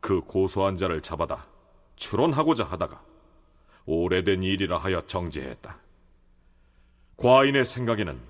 [0.00, 1.46] 그 고소한 자를 잡아다
[1.96, 3.02] 추론하고자 하다가
[3.86, 5.78] 오래된 일이라 하여 정지했다.
[7.16, 8.20] 과인의 생각에는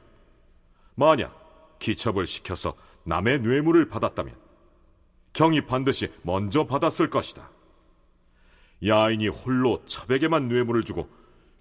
[0.95, 4.35] 만약 기첩을 시켜서 남의 뇌물을 받았다면
[5.33, 7.49] 경이 반드시 먼저 받았을 것이다.
[8.87, 11.09] 야인이 홀로 첩에게만 뇌물을 주고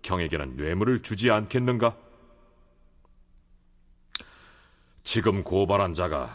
[0.02, 1.96] 경에게는 뇌물을 주지 않겠는가?
[5.04, 6.30] 지금 고발한 자가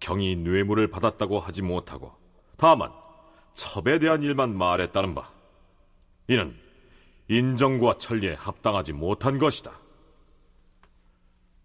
[0.00, 2.21] 경이 뇌물을 받았다고 하지 못하고
[2.62, 2.92] 다만
[3.54, 5.28] 첩에 대한 일만 말했다는 바
[6.28, 6.56] 이는
[7.26, 9.72] 인정과 천리에 합당하지 못한 것이다.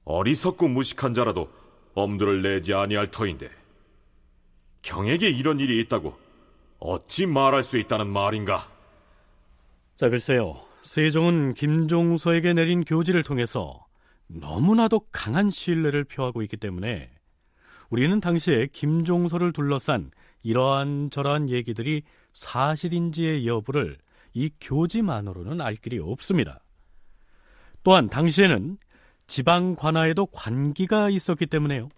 [0.06, 1.52] 어리석고 무식한 자라도
[1.94, 3.48] 엄두를 내지 아니할 터인데
[4.82, 6.18] 경에게 이런 일이 있다고
[6.80, 8.68] 어찌 말할 수 있다는 말인가?
[9.98, 10.60] 자, 글쎄요.
[10.82, 13.86] 세종은 김종서에게 내린 교지를 통해서
[14.26, 17.12] 너무나도 강한 신뢰를 표하고 있기 때문에
[17.92, 20.10] 우리는 당시에 김종서를 둘러싼
[20.44, 23.98] 이러한 저러한 얘기들이 사실인지의 여부를
[24.34, 26.64] 이 교지만으로는 알 길이 없습니다.
[27.84, 28.78] 또한 당시에는
[29.26, 31.90] 지방 관하에도 관기가 있었기 때문에요.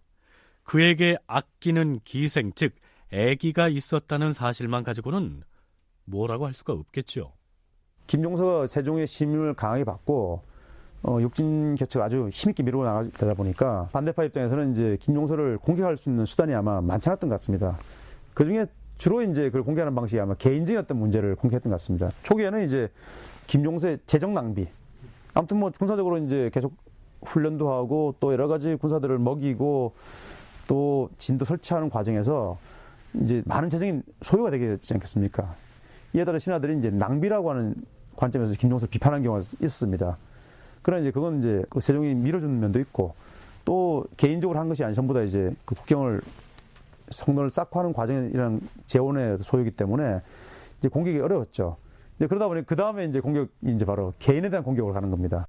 [0.64, 2.74] 그에게 아끼는 기생, 즉
[3.12, 5.44] 애기가 있었다는 사실만 가지고는
[6.06, 7.32] 뭐라고 할 수가 없겠죠.
[8.08, 10.42] 김종서가 세종의 심을 강하게 받고
[11.04, 16.26] 어, 육진 개척 아주 힘있게 밀고 나가다 보니까 반대파 입장에서는 이제 김종서를 공격할 수 있는
[16.26, 17.80] 수단이 아마 많지 않았던 것 같습니다.
[18.40, 18.68] 그 중에
[18.98, 22.10] 주로 이제 그걸 공개하는 방식이 아마 개인적인 어떤 문제를 공개했던 것 같습니다.
[22.24, 22.90] 초기에는 이제
[23.48, 24.66] 김종서의 재정 낭비.
[25.34, 26.72] 아무튼 뭐 군사적으로 이제 계속
[27.22, 29.94] 훈련도 하고 또 여러 가지 군사들을 먹이고
[30.68, 32.58] 또 진도 설치하는 과정에서
[33.16, 35.54] 이제 많은 재정인 소요가 되겠지 않겠습니까?
[36.14, 37.76] 이에 따라 신하들이 이제 낭비라고 하는
[38.16, 40.18] 관점에서 김종서를 비판한 경우가 있었습니다.
[40.82, 43.16] 그러나 이제 그건 이제 그 세종이 밀어주는 면도 있고
[43.66, 46.22] 또 개인적으로 한 것이 아니 전부 다 이제 그 국경을
[47.10, 50.22] 성노를 쌓고 하는 과정이라는 재원의 소유이기 때문에
[50.78, 51.78] 이제 공격이 어려웠죠.
[52.16, 55.48] 이제 그러다 보니 그 다음에 이제 공격이 이제 바로 개인에 대한 공격을 하는 겁니다.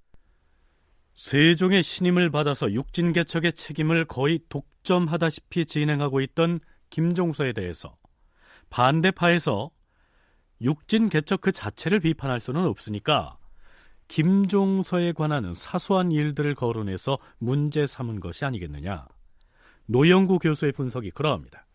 [1.14, 7.96] 세종의 신임을 받아서 육진 개척의 책임을 거의 독점하다시피 진행하고 있던 김종서에 대해서
[8.70, 9.70] 반대파에서
[10.62, 13.38] 육진 개척 그 자체를 비판할 수는 없으니까
[14.08, 19.06] 김종서에 관한 사소한 일들을 거론해서 문제 삼은 것이 아니겠느냐.
[19.86, 21.66] 노영구 교수의 분석이 그러합니다.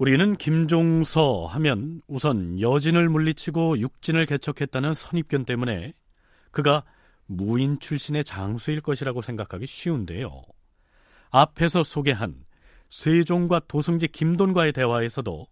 [0.00, 5.92] 우리는 김종서 하면 우선 여진을 물리치고 육진을 개척했다는 선입견 때문에
[6.52, 6.84] 그가
[7.26, 10.42] 무인 출신의 장수일 것이라고 생각하기 쉬운데요.
[11.30, 12.46] 앞에서 소개한
[12.88, 15.46] 세종과 도승지 김돈과의 대화에서도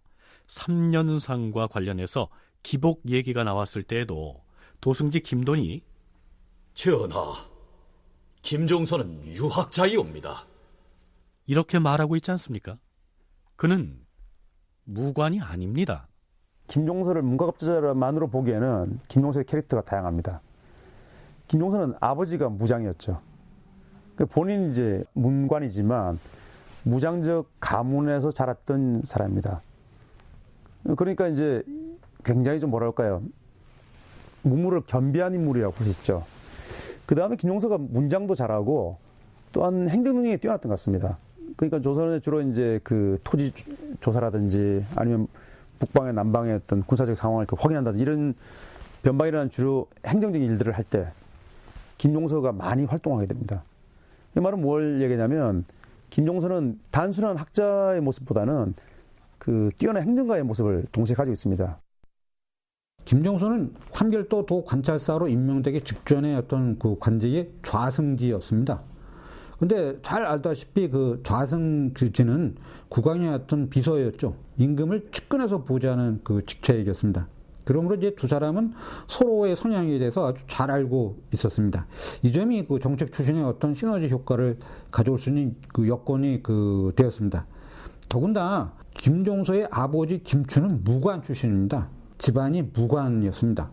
[0.49, 2.29] 3년상과 관련해서
[2.63, 4.43] 기복 얘기가 나왔을 때에도
[4.81, 5.83] 도승지 김돈이
[6.73, 7.35] 전하,
[8.41, 10.45] 김종서는 유학자이옵니다.
[11.45, 12.77] 이렇게 말하고 있지 않습니까?
[13.55, 13.99] 그는
[14.85, 16.07] 무관이 아닙니다.
[16.67, 20.41] 김종서를 문과급제자만으로 보기에는 김종서의 캐릭터가 다양합니다.
[21.47, 23.19] 김종서는 아버지가 무장이었죠.
[24.15, 26.19] 그 본인 이제 문관이지만
[26.83, 29.61] 무장적 가문에서 자랐던 사람입니다.
[30.97, 31.63] 그러니까 이제
[32.23, 33.21] 굉장히 좀 뭐랄까요.
[34.43, 36.25] 문물을 겸비한 인물이라고 볼 수 있죠.
[37.05, 38.97] 그 다음에 김종서가 문장도 잘하고
[39.51, 41.17] 또한 행정 능력이 뛰어났던 것 같습니다.
[41.57, 43.51] 그러니까 조선에 주로 이제 그 토지
[43.99, 45.27] 조사라든지 아니면
[45.79, 48.33] 북방의 남방의 어떤 군사적 상황을 그 확인한다든지 이런
[49.01, 51.11] 변방이라는 주로 행정적인 일들을 할 때
[51.97, 53.63] 김종서가 많이 활동하게 됩니다.
[54.37, 55.65] 이 말은 뭘 얘기냐면
[56.11, 58.73] 김종서는 단순한 학자의 모습보다는
[59.39, 61.81] 그 뛰어난 행정가의 모습을 동시에 가지고 있습니다.
[63.05, 68.83] 김종서는 환결도 도 관찰사로 임명되기 직전에 어떤 그 관직이 좌승지였습니다.
[69.57, 72.55] 근데 잘 알다시피 그 좌승지는
[72.89, 74.35] 국왕의 어떤 비서였죠.
[74.57, 77.27] 임금을 측근해서 보좌하는 그 직책이었습니다.
[77.65, 78.73] 그러므로 이제 두 사람은
[79.07, 81.87] 서로의 성향에 대해서 아주 잘 알고 있었습니다.
[82.23, 84.57] 이 점이 그 정책 추진의 어떤 시너지 효과를
[84.91, 87.45] 가져올 수 있는 그 여건이 그 되었습니다.
[88.07, 91.89] 더군다나 김종서의 아버지 김추는 무관 출신입니다.
[92.17, 93.71] 집안이 무관이었습니다.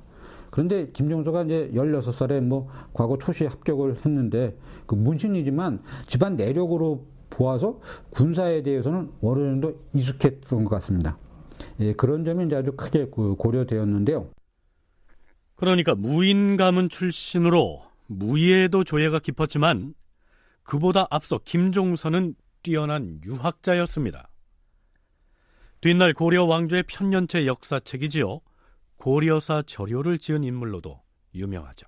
[0.50, 4.56] 그런데 김종서가 이제 16살에 뭐 과거 초시에 합격을 했는데
[4.86, 11.18] 그 문신이지만 집안 내력으로 보아서 군사에 대해서는 어느 정도 익숙했던 것 같습니다.
[11.80, 14.30] 예, 그런 점이 이제 아주 크게 그 고려되었는데요.
[15.56, 19.94] 그러니까 무인 가문 출신으로 무예에도 조예가 깊었지만
[20.62, 24.28] 그보다 앞서 김종선은 뛰어난 유학자였습니다.
[25.80, 28.40] 뒷날 고려 왕조의 편년체 역사책이지요.
[28.96, 31.00] 고려사 저료를 지은 인물로도
[31.34, 31.86] 유명하죠.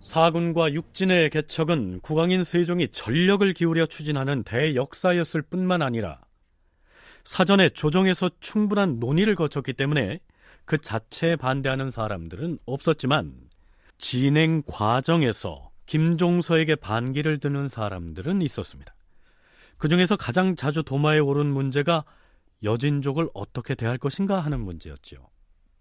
[0.00, 6.20] 사군과 육진의 개척은 국왕인 세종이 전력을 기울여 추진하는 대역사였을 뿐만 아니라
[7.22, 10.18] 사전에 조정에서 충분한 논의를 거쳤기 때문에
[10.64, 13.49] 그 자체에 반대하는 사람들은 없었지만
[14.00, 18.94] 진행 과정에서 김종서에게 반기를 드는 사람들은 있었습니다.
[19.76, 22.04] 그 중에서 가장 자주 도마에 오른 문제가
[22.62, 25.20] 여진족을 어떻게 대할 것인가 하는 문제였지요.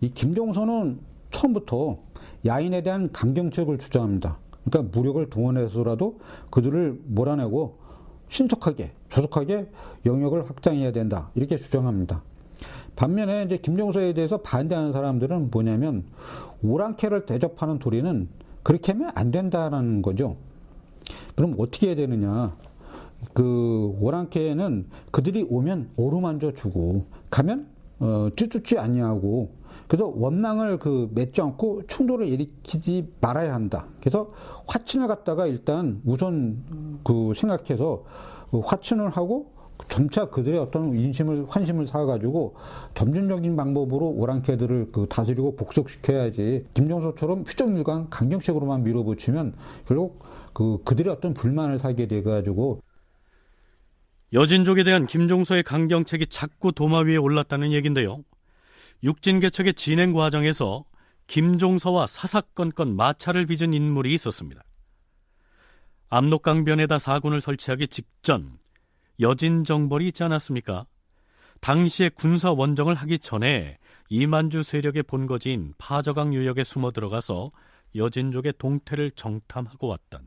[0.02, 1.00] 이 김종서는
[1.32, 1.98] 처음부터
[2.46, 4.38] 야인에 대한 강경책을 주장합니다.
[4.66, 6.20] 그러니까 무력을 동원해서라도
[6.52, 7.80] 그들을 몰아내고
[8.28, 9.72] 신속하게, 조속하게
[10.06, 11.32] 영역을 확장해야 된다.
[11.36, 12.24] 이렇게 주장합니다.
[13.00, 16.04] 반면에 이제 김종서에 대해서 반대하는 사람들은 뭐냐면
[16.62, 18.28] 오랑캐를 대접하는 도리는
[18.62, 20.36] 그렇게 하면 안 된다라는 거죠.
[21.34, 22.58] 그럼 어떻게 해야 되느냐?
[23.34, 27.68] 그 오랑캐는 그들이 오면 오르만져 주고 가면
[28.00, 29.52] 어, 쭈쭈쭈 아니하고
[29.88, 33.88] 그래서 원망을 그 맺지 않고 충돌을 일으키지 말아야 한다.
[34.02, 34.34] 그래서
[34.68, 38.04] 화친을 갖다가 일단 우선 그 생각해서
[38.52, 39.54] 화친을 하고
[39.88, 42.56] 점차 그들의 어떤 인심을 환심을 사가지고
[42.96, 49.56] 점진적인 방법으로 오랑캐들을 그 다스리고 복속시켜야지 김종서처럼 휴정일관 강경책으로만 밀어붙이면
[49.88, 50.24] 결국
[50.54, 52.82] 그 그들의 어떤 불만을 사게 돼가지고
[54.34, 58.24] 여진족에 대한 김종서의 강경책이 자꾸 도마 위에 올랐다는 얘긴데요.
[59.04, 60.84] 육진 개척의 진행 과정에서
[61.28, 64.62] 김종서와 사사건건 마찰을 빚은 인물이 있었습니다.
[66.10, 68.59] 압록강변에다 사군을 설치하기 직전
[69.20, 70.86] 여진정벌이 있지 않았습니까?
[71.62, 73.78] 당시에 군사 원정을 하기 전에
[74.10, 77.52] 이만주 세력의 본거지인 파저강 유역에 숨어 들어가서
[77.96, 80.22] 여진족의 동태를 정탐하고 왔던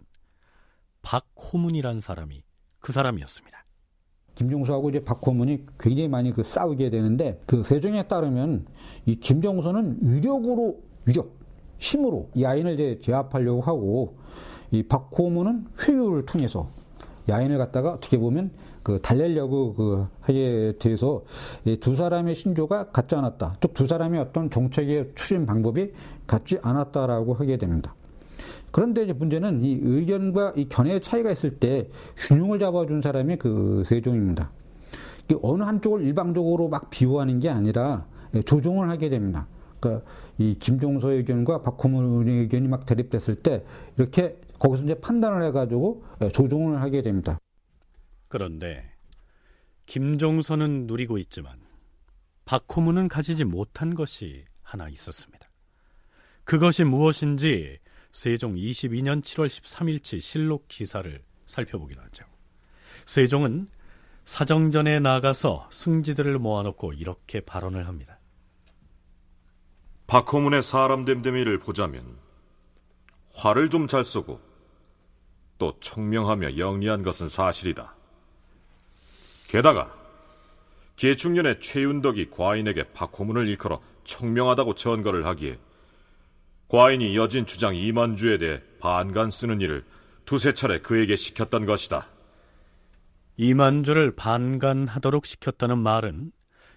[1.03, 2.45] 박호문이란 사람이
[2.80, 3.64] 그 사람이었습니다.
[4.34, 8.66] 김종서하고 이제 박호문이 굉장히 많이 그 싸우게 되는데 그 세종에 따르면
[9.07, 11.36] 이 김종서는 위력으로 위력
[11.78, 14.18] 힘으로 이 아인을 이제 제압하려고 하고
[14.70, 16.70] 이 박호문은 회유를 통해서
[17.28, 18.53] 야인을 갖다가 어떻게 보면
[18.83, 21.22] 그 달래려고 그 하게 돼서
[21.80, 23.57] 두 사람의 신조가 같지 않았다.
[23.61, 25.93] 즉 두 사람의 어떤 정책의 추진 방법이
[26.26, 27.95] 같지 않았다라고 하게 됩니다.
[28.70, 34.51] 그런데 이제 문제는 이 의견과 이 견해의 차이가 있을 때 균형을 잡아준 사람이 그 세종입니다.
[35.43, 38.07] 어느 한쪽을 일방적으로 막 비호하는 게 아니라
[38.45, 39.47] 조정을 하게 됩니다.
[39.80, 40.05] 그러니까
[40.39, 43.64] 이 김종서 의견과 박호문 의견이 막 대립됐을 때
[43.97, 46.03] 이렇게 거기서 이제 판단을 해가지고
[46.33, 47.39] 조정을 하게 됩니다.
[48.33, 48.91] 그런데
[49.85, 51.53] 김종서는 누리고 있지만
[52.47, 55.51] 박호문은 가지지 못한 것이 하나 있었습니다.
[56.45, 57.78] 그것이 무엇인지
[58.11, 62.24] 세종 22년 7월 13일치 실록 기사를 살펴보기로 하죠.
[63.05, 63.68] 세종은
[64.24, 68.18] 사정전에 나가서 승지들을 모아놓고 이렇게 발언을 합니다.
[70.07, 72.18] 박호문의 사람 됨됨이를 보자면
[73.35, 74.41] 화를 좀 잘 쏘고
[75.59, 77.95] 또 총명하며 영리한 것은 사실이다.
[79.53, 79.94] 게다가
[80.96, 85.59] 계충년의 최윤덕이 과인에게 박호문을 일컬어 총명하다고 전거를 하기에
[86.68, 89.84] 과인이 여진 주장 이만주에 대해 반간 쓰는 일을
[90.24, 92.09] 두세 차례 그에게 시켰던 것이다.
[93.36, 96.32] 이만주를 반간하도록 시켰다는 말은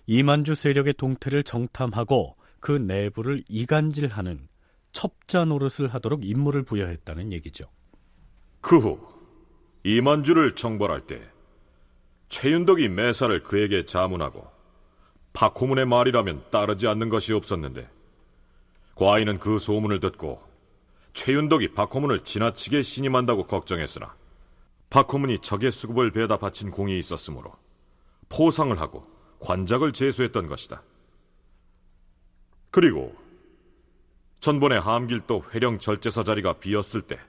[0.05, 4.49] 이만주 세력의 동태를 정탐하고 그 내부를 이간질하는
[4.91, 7.63] 첩자 노릇을 하도록 임무를 부여했다는 얘기죠.
[8.59, 8.99] 그 후
[9.85, 11.21] 이만주를 정벌할 때
[12.29, 14.47] 최윤덕이 매사를 그에게 자문하고
[15.33, 17.89] 박호문의 말이라면 따르지 않는 것이 없었는데
[18.95, 20.41] 과인은 그 소문을 듣고
[21.13, 24.15] 최윤덕이 박호문을 지나치게 신임한다고 걱정했으나
[24.89, 27.53] 박호문이 적의 수급을 배다 바친 공이 있었으므로
[28.29, 29.05] 포상을 하고
[29.39, 30.81] 관작을 제수했던 것이다.
[32.71, 33.15] 그리고
[34.39, 37.19] 전번에 함길도 회령 절제사 자리가 비었을 때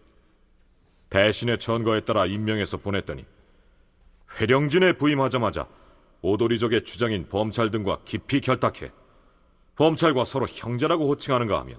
[1.10, 3.24] 대신의 천거에 따라 임명해서 보냈더니
[4.38, 5.66] 회령진에 부임하자마자
[6.22, 8.92] 오도리족의 주장인 범찰 등과 깊이 결탁해
[9.76, 11.78] 범찰과 서로 형제라고 호칭하는가 하면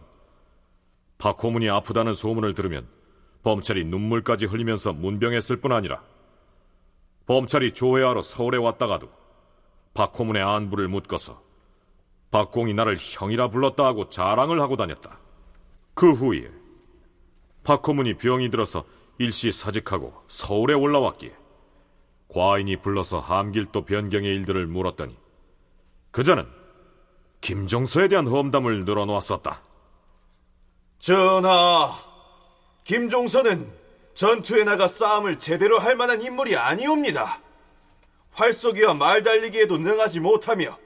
[1.18, 2.88] 박호문이 아프다는 소문을 들으면
[3.44, 6.02] 범찰이 눈물까지 흘리면서 문병했을 뿐 아니라
[7.26, 9.10] 범찰이 조회하러 서울에 왔다가도
[9.94, 11.42] 박호문의 안부를 묻고서
[12.32, 15.18] 박공이 나를 형이라 불렀다 하고 자랑을 하고 다녔다.
[15.94, 16.52] 그 후에
[17.64, 18.86] 박호문이 병이 들어서
[19.18, 21.47] 일시 사직하고 서울에 올라왔기에
[22.30, 25.16] 과인이 불러서 함길도 변경의 일들을 물었더니
[26.12, 26.48] 그자는
[27.42, 29.62] 김종서에 대한 험담을 늘어놓았었다.
[31.00, 31.94] 전하,
[32.84, 33.72] 김종서는
[34.16, 37.40] 전투에 나가 싸움을 제대로 할 만한 인물이 아니옵니다.
[38.32, 40.78] 활쏘기와 말 달리기에도 능하지 못하며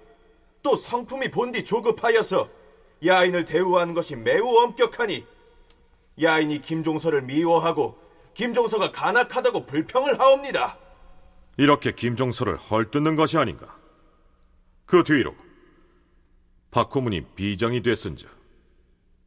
[0.62, 2.50] 또 성품이 본디 조급하여서
[3.06, 5.26] 야인을 대우하는 것이 매우 엄격하니
[6.22, 7.98] 야인이 김종서를 미워하고
[8.34, 10.78] 김종서가 간악하다고 불평을 하옵니다.
[11.62, 13.78] 이렇게 김종서를 헐뜯는 것이 아닌가.
[14.88, 15.36] 그 뒤로
[16.72, 18.28] 박호문이 비정이 됐은즉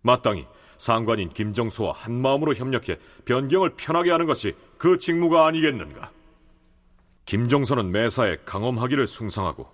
[0.03, 0.45] 마땅히
[0.77, 6.11] 상관인 김정수와 한마음으로 협력해 변경을 편하게 하는 것이 그 직무가 아니겠는가.
[7.25, 9.69] 김종서는 매사에 강엄하기를 숭상하고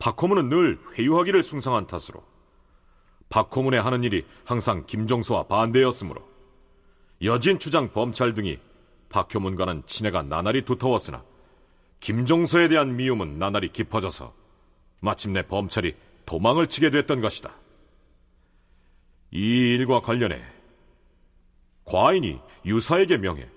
[0.00, 2.20] 박호문은 늘 회유하기를 숭상한 탓으로
[3.28, 6.20] 박호문의 하는 일이 항상 김종서와 반대였으므로
[7.22, 8.58] 여진 추장 범찰 등이
[9.08, 11.22] 박효문과는 친애가 나날이 두터웠으나
[12.00, 14.34] 김종서에 대한 미움은 나날이 깊어져서
[15.00, 15.94] 마침내 범찰이
[16.24, 17.54] 도망을 치게 됐던 것이다.
[19.30, 20.42] 이 일과 관련해
[21.84, 23.48] 과인이 유사에게 명해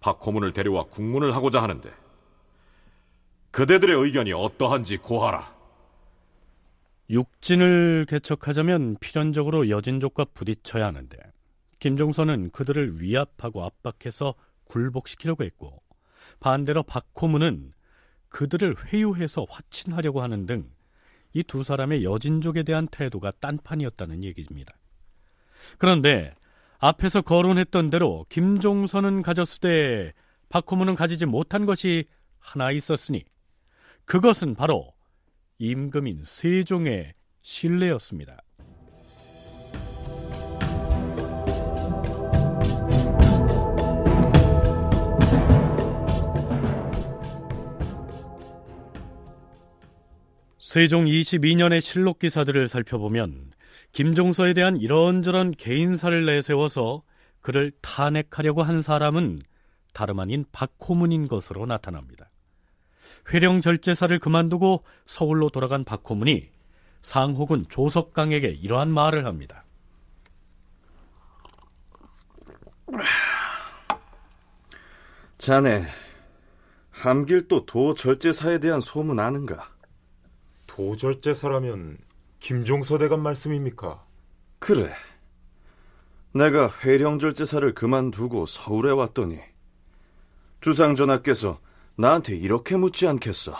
[0.00, 1.90] 박호문을 데려와 국문을 하고자 하는데
[3.50, 5.60] 그대들의 의견이 어떠한지 고하라.
[7.10, 11.18] 육진을 개척하자면 필연적으로 여진족과 부딪혀야 하는데
[11.80, 14.34] 김종선은 그들을 위압하고 압박해서
[14.64, 15.82] 굴복시키려고 했고
[16.40, 17.72] 반대로 박호문은
[18.28, 20.70] 그들을 회유해서 화친하려고 하는 등
[21.32, 24.74] 이 두 사람의 여진족에 대한 태도가 딴판이었다는 얘기입니다.
[25.78, 26.34] 그런데
[26.78, 30.12] 앞에서 거론했던 대로 김종선은 가졌으되
[30.48, 32.06] 박호문은 가지지 못한 것이
[32.38, 33.24] 하나 있었으니
[34.06, 34.92] 그것은 바로
[35.58, 38.38] 임금인 세종의 신뢰였습니다.
[50.70, 53.50] 세종 22년의 실록 기사들을 살펴보면
[53.90, 57.02] 김종서에 대한 이런저런 개인사를 내세워서
[57.40, 59.40] 그를 탄핵하려고 한 사람은
[59.92, 62.30] 다름 아닌 박호문인 것으로 나타납니다.
[63.34, 66.50] 회령 절제사를 그만두고 서울로 돌아간 박호문이
[67.02, 69.64] 상호군 조석강에게 이러한 말을 합니다.
[75.36, 75.82] 자네,
[76.92, 79.79] 함길도 도절제사에 대한 소문 아는가?
[80.70, 81.98] 도절제사라면
[82.38, 84.04] 김종서 대감 말씀입니까?
[84.60, 84.92] 그래.
[86.32, 89.40] 내가 회령절제사를 그만두고 서울에 왔더니
[90.60, 91.58] 주상 전하께서
[91.96, 93.56] 나한테 이렇게 묻지 않겠어.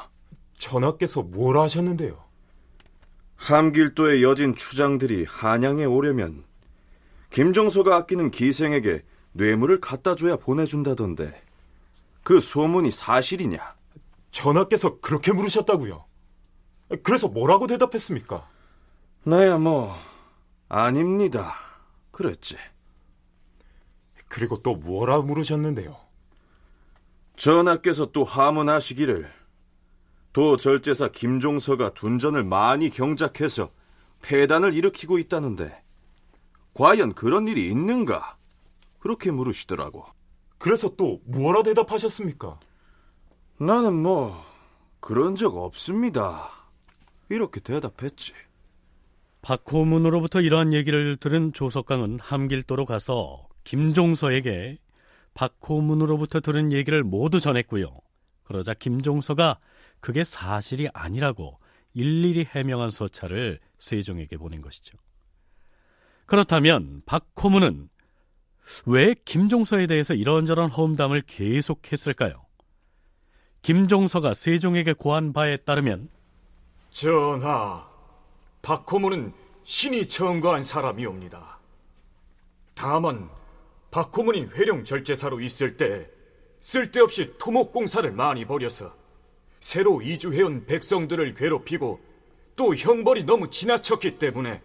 [0.57, 2.23] 전하께서 뭘 하셨는데요?
[3.35, 6.45] 함길도의 여진 추장들이 한양에 오려면
[7.31, 9.03] 김종서가 아끼는 기생에게
[9.33, 11.43] 뇌물을 갖다 줘야 보내준다던데
[12.23, 13.75] 그 소문이 사실이냐?
[14.31, 16.10] 전하께서 그렇게 물으셨다고요?
[17.03, 18.49] 그래서 뭐라고 대답했습니까?
[19.25, 19.97] 나야 뭐
[20.69, 21.55] 아닙니다.
[22.11, 22.57] 그랬지.
[24.29, 25.97] 그리고 또 뭐라 물으셨는데요?
[27.37, 29.31] 전하께서 또 하문하시기를
[30.33, 33.71] 도 절제사 김종서가 둔전을 많이 경작해서
[34.23, 35.83] 폐단을 일으키고 있다는데
[36.75, 38.37] 과연 그런 일이 있는가?
[39.01, 40.05] 그렇게 물으시더라고.
[40.59, 42.61] 그래서 또 뭐라 대답하셨습니까?
[43.59, 44.45] 나는 뭐
[45.01, 46.60] 그런 적 없습니다.
[47.31, 48.33] 이렇게 대답했지.
[49.43, 54.79] 박호문으로부터 이러한 얘기를 들은 조석강은 함길도로 가서 김종서에게
[55.35, 57.97] 박호문으로부터 들은 얘기를 모두 전했고요.
[58.45, 59.59] 그러자 김종서가
[60.01, 61.59] 그게 사실이 아니라고
[61.95, 64.99] 일일이 해명한 서찰을 세종에게 보낸 것이죠.
[66.27, 67.89] 그렇다면 박호문은
[68.87, 72.45] 왜 김종서에 대해서 이런저런 험담을 계속했을까요?
[73.63, 76.09] 김종서가 세종에게 고한 바에 따르면
[76.91, 77.87] 전하,
[78.63, 79.33] 박호문은
[79.63, 81.59] 신이 청거한 사람이옵니다.
[82.75, 83.31] 다만
[83.91, 86.09] 박호문이 회령 절제사로 있을 때
[86.61, 88.95] 쓸데없이 토목공사를 많이 벌여서
[89.61, 92.01] 새로 이주해온 백성들을 괴롭히고
[92.57, 94.63] 또 형벌이 너무 지나쳤기 때문에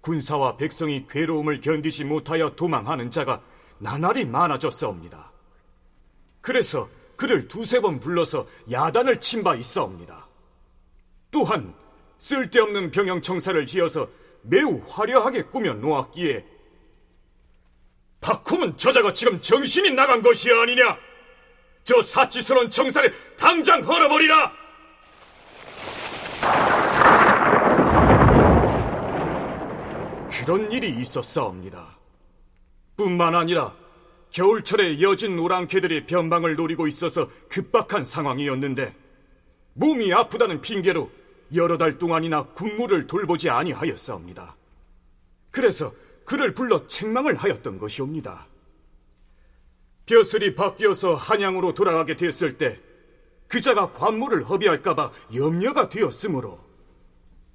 [0.00, 3.42] 군사와 백성이 괴로움을 견디지 못하여 도망하는 자가
[3.78, 5.32] 나날이 많아졌사옵니다.
[6.40, 10.27] 그래서 그를 두세 번 불러서 야단을 친 바 있사옵니다.
[11.30, 11.74] 또한
[12.18, 14.08] 쓸데없는 병영청사를 지어서
[14.42, 16.44] 매우 화려하게 꾸며 놓았기에
[18.20, 20.98] 박훔은 저자가 지금 정신이 나간 것이 아니냐?
[21.84, 24.52] 저 사치스러운 청사를 당장 헐어버리라!
[30.30, 31.98] 그런 일이 있었사옵니다.
[32.96, 33.74] 뿐만 아니라
[34.30, 38.94] 겨울철에 여진 오랑캐들이 변방을 노리고 있어서 급박한 상황이었는데
[39.74, 41.10] 몸이 아프다는 핑계로
[41.54, 44.56] 여러 달 동안이나 군무를 돌보지 아니하였사옵니다.
[45.50, 45.92] 그래서
[46.24, 48.46] 그를 불러 책망을 하였던 것이옵니다.
[50.06, 52.80] 벼슬이 바뀌어서 한양으로 돌아가게 됐을 때
[53.46, 56.58] 그자가 관무를 허비할까봐 염려가 되었으므로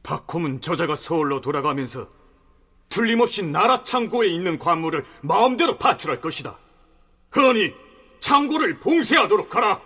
[0.01, 2.07] 박홈은 저자가 서울로 돌아가면서
[2.89, 6.57] 틀림없이 나라 창고에 있는 관무를 마음대로 파출할 것이다.
[7.35, 7.73] 허니
[8.19, 9.81] 창고를 봉쇄하도록 하라.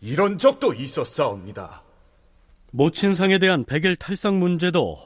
[0.00, 1.82] 이런 적도 있었사옵니다.
[2.72, 4.96] 모친상에 대한 백일 탈상 문제도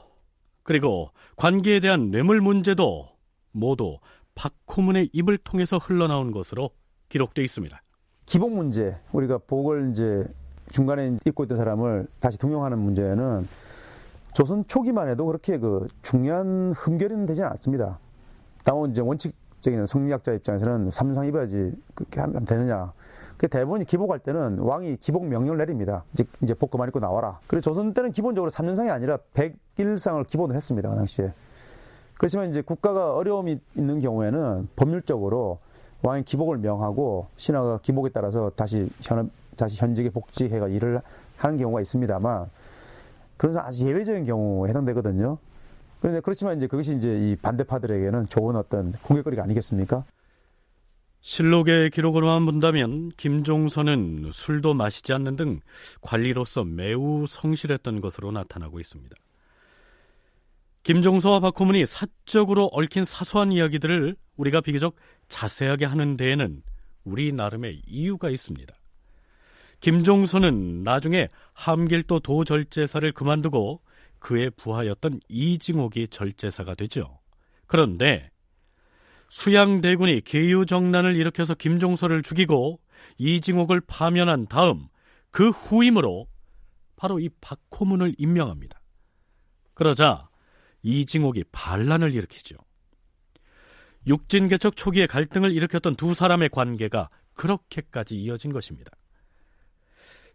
[0.63, 3.09] 그리고 관계에 대한 뇌물 문제도
[3.53, 3.99] 모두
[4.35, 6.71] 박호문의 입을 통해서 흘러나온 것으로
[7.09, 7.81] 기록되어 있습니다.
[8.27, 10.25] 기복 문제, 우리가 복을 이제
[10.71, 13.49] 중간에 입고 있던 사람을 다시 등용하는 문제는
[14.35, 17.99] 조선 초기만 해도 그렇게 그 중요한 흠결은 되지 않았습니다.
[18.65, 22.93] 당원 이제 원칙적인 성리학자 입장에서는 삼상 입어야지 그렇게 하면 되느냐.
[23.41, 26.05] 그 대부분 기복할 때는 왕이 기복 명령을 내립니다.
[26.13, 27.41] 이제, 이제 복 그만 입고 나와라.
[27.47, 30.91] 그래서 조선 때는 기본적으로 3년상이 아니라 101상을 기본으로 했습니다.
[30.91, 31.33] 그 당시에.
[32.19, 35.59] 그렇지만 이제 국가가 어려움이 있는 경우에는 법률적으로
[36.03, 41.01] 왕이 기복을 명하고 신하가 기복에 따라서 다시 현, 다시 현직에 복직해가 일을
[41.39, 42.45] 하는 경우가 있습니다만
[43.39, 45.39] 그런 아주 예외적인 경우에 해당되거든요.
[46.01, 50.05] 그런데 그렇지만 이제 그것이 이제 이 반대파들에게는 좋은 어떤 공격거리가 아니겠습니까?
[51.21, 55.61] 실록의 기록으로만 본다면 김종선은 술도 마시지 않는 등
[56.01, 59.15] 관리로서 매우 성실했던 것으로 나타나고 있습니다.
[60.83, 64.97] 김종서와 박호문이 사적으로 얽힌 사소한 이야기들을 우리가 비교적
[65.29, 66.63] 자세하게 하는 데에는
[67.05, 68.75] 우리 나름의 이유가 있습니다.
[69.81, 73.83] 김종서는 나중에 함길도 도절제사를 그만두고
[74.19, 77.19] 그의 부하였던 이징옥이 절제사가 되죠.
[77.67, 78.31] 그런데
[79.31, 82.81] 수양대군이 계유정난을 일으켜서 김종서를 죽이고
[83.17, 84.89] 이징옥을 파면한 다음
[85.31, 86.27] 그 후임으로
[86.97, 88.81] 바로 이 박호문을 임명합니다.
[89.75, 90.29] 그러자
[90.83, 92.57] 이징옥이 반란을 일으키죠.
[94.07, 98.91] 육진개척 초기에 갈등을 일으켰던 두 사람의 관계가 그렇게까지 이어진 것입니다.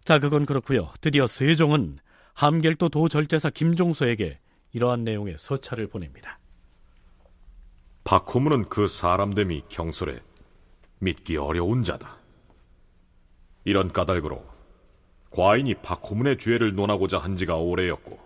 [0.06, 0.94] 자, 그건 그렇고요.
[1.02, 2.00] 드디어 세종은
[2.34, 4.40] 함길도 도절제사 김종서에게
[4.72, 6.40] 이러한 내용의 서찰을 보냅니다.
[8.06, 10.20] 박호문은 그 사람됨이 경솔해
[11.00, 12.20] 믿기 어려운 자다.
[13.64, 14.46] 이런 까닭으로
[15.32, 18.20] 과인이 박호문의 죄를 논하고자 한 지가 오래였고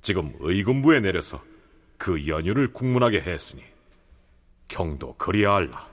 [0.00, 1.42] 지금 의금부에 내려서
[1.98, 3.62] 그 연유를 국문하게 했으니
[4.66, 5.90] 경도 그리하알라.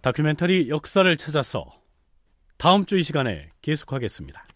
[0.00, 1.80] 다큐멘터리 역사를 찾아서
[2.58, 4.46] 다음 주 이 시간에 계속하겠습니다.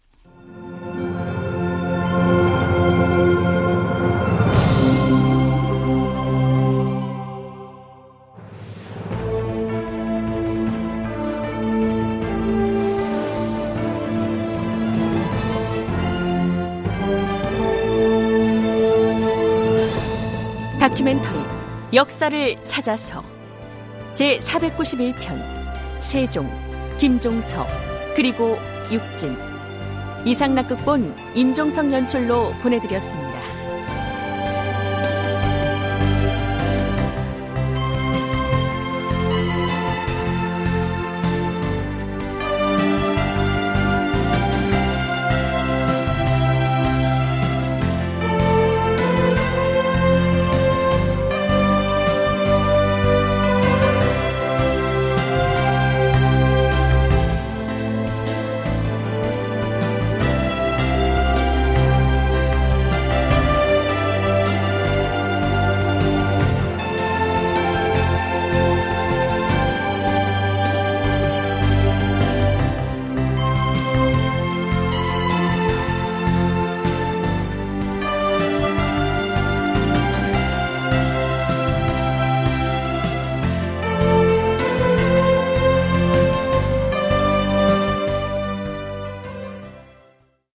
[21.01, 21.39] 다큐멘터리
[21.93, 23.23] 역사를 찾아서
[24.13, 25.41] 제 491편
[25.99, 26.47] 세종
[26.99, 27.65] 김종서
[28.15, 28.57] 그리고
[28.91, 29.35] 육진
[30.25, 33.30] 이상락극본 임종성 연출로 보내드렸습니다.